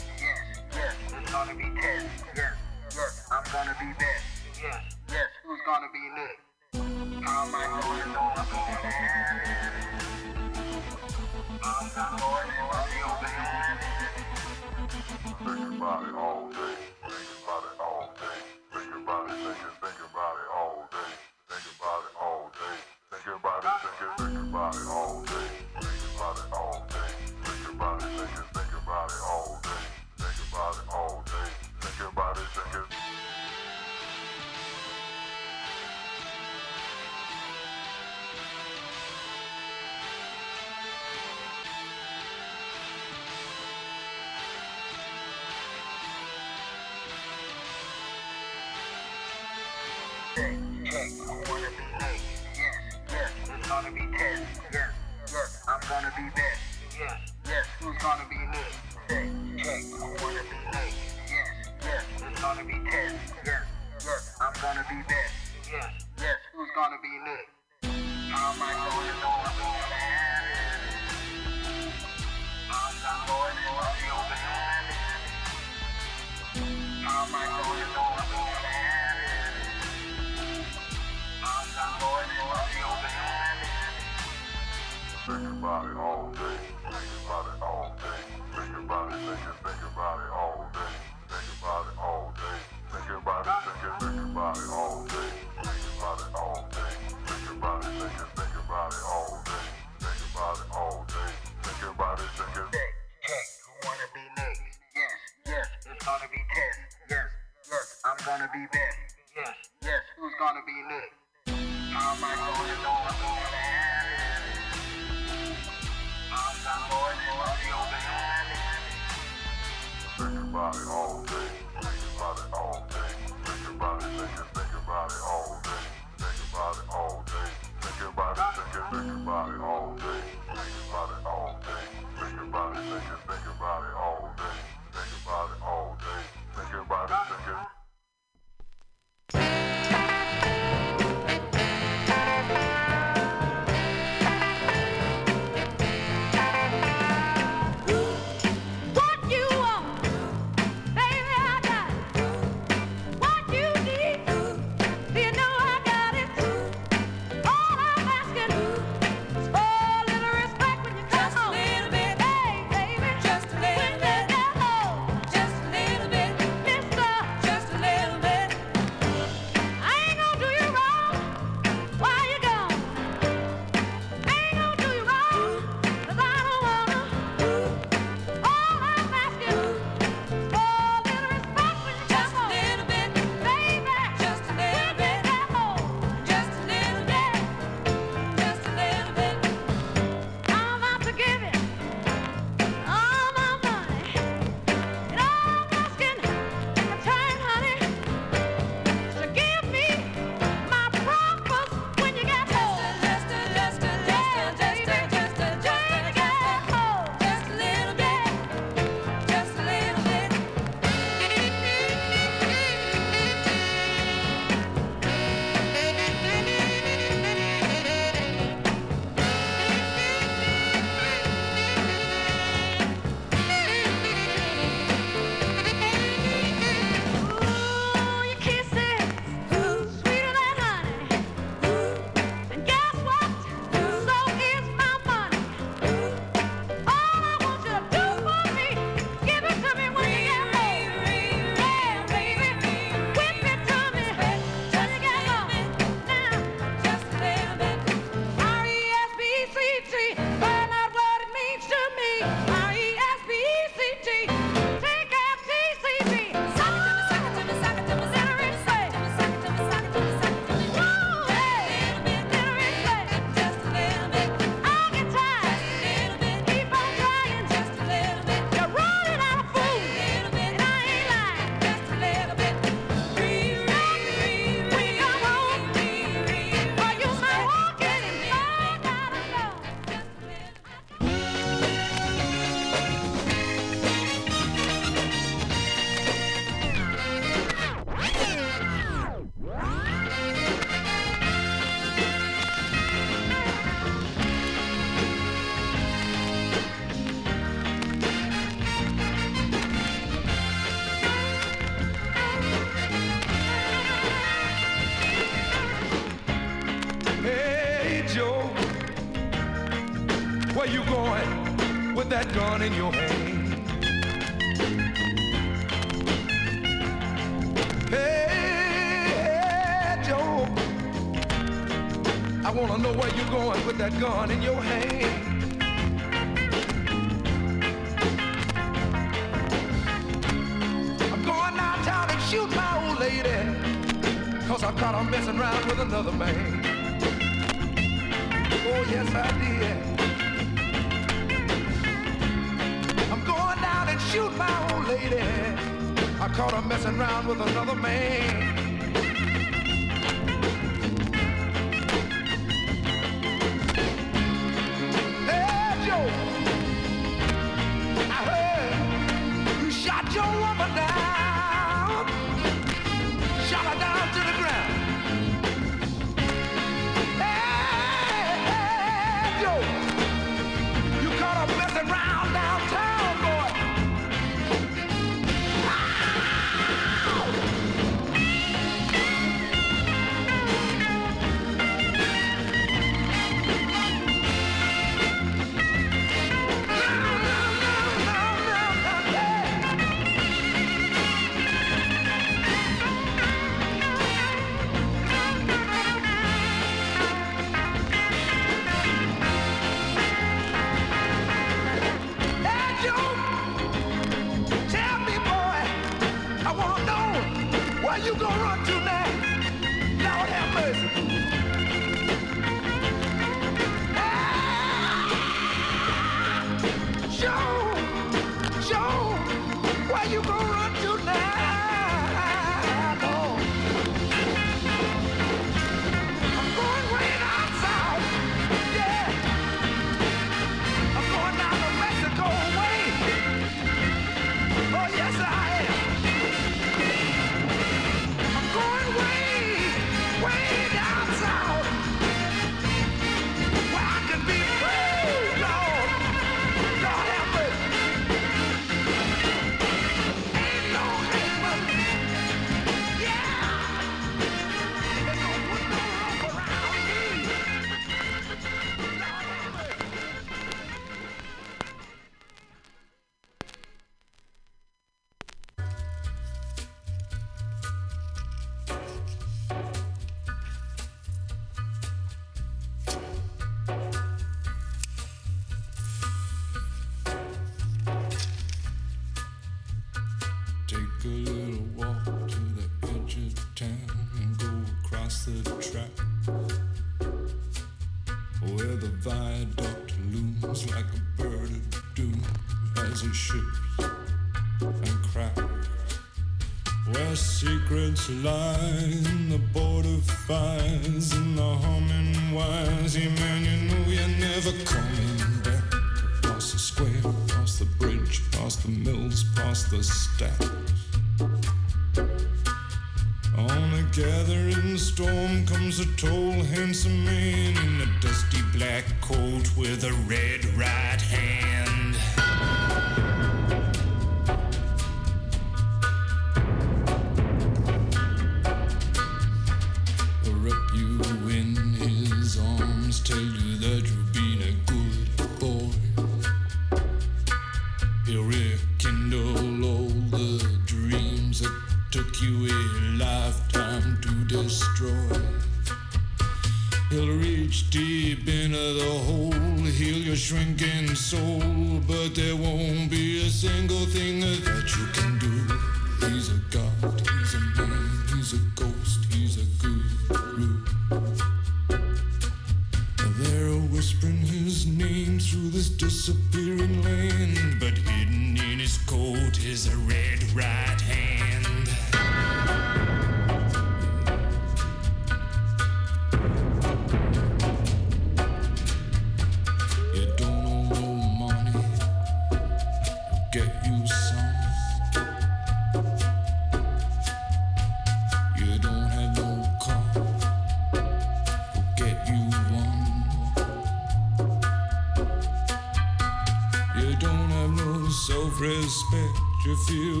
feel 599.67 600.00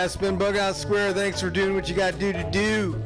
Yeah, 0.00 0.06
it's 0.06 0.16
been 0.16 0.38
Bug 0.38 0.56
Out 0.56 0.76
Square. 0.76 1.12
Thanks 1.12 1.42
for 1.42 1.50
doing 1.50 1.74
what 1.74 1.86
you 1.86 1.94
got 1.94 2.14
to 2.14 2.18
do 2.18 2.32
to 2.32 2.50
do. 2.50 3.02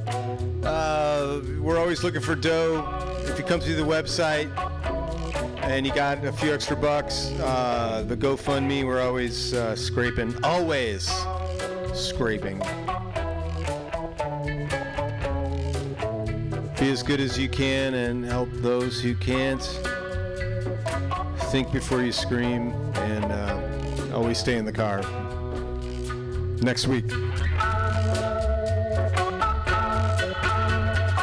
Uh, 0.64 1.40
we're 1.58 1.76
always 1.76 2.04
looking 2.04 2.20
for 2.20 2.36
dough. 2.36 2.86
If 3.22 3.36
you 3.36 3.44
come 3.44 3.58
through 3.58 3.74
the 3.74 3.82
website 3.82 4.48
and 5.64 5.84
you 5.84 5.92
got 5.92 6.24
a 6.24 6.30
few 6.30 6.54
extra 6.54 6.76
bucks, 6.76 7.32
uh, 7.40 8.04
the 8.06 8.16
GoFundMe, 8.16 8.86
we're 8.86 9.02
always 9.02 9.52
uh, 9.54 9.74
scraping. 9.74 10.36
Always 10.44 11.12
scraping. 11.94 12.58
Be 16.78 16.90
as 16.92 17.02
good 17.02 17.18
as 17.18 17.36
you 17.36 17.48
can 17.48 17.94
and 17.94 18.24
help 18.24 18.50
those 18.52 19.00
who 19.00 19.16
can't. 19.16 19.64
Think 21.50 21.72
before 21.72 22.02
you 22.02 22.12
scream 22.12 22.70
and 22.94 23.24
uh, 23.24 24.14
always 24.14 24.38
stay 24.38 24.58
in 24.58 24.64
the 24.64 24.72
car 24.72 25.23
next 26.64 26.86
week. 26.88 27.23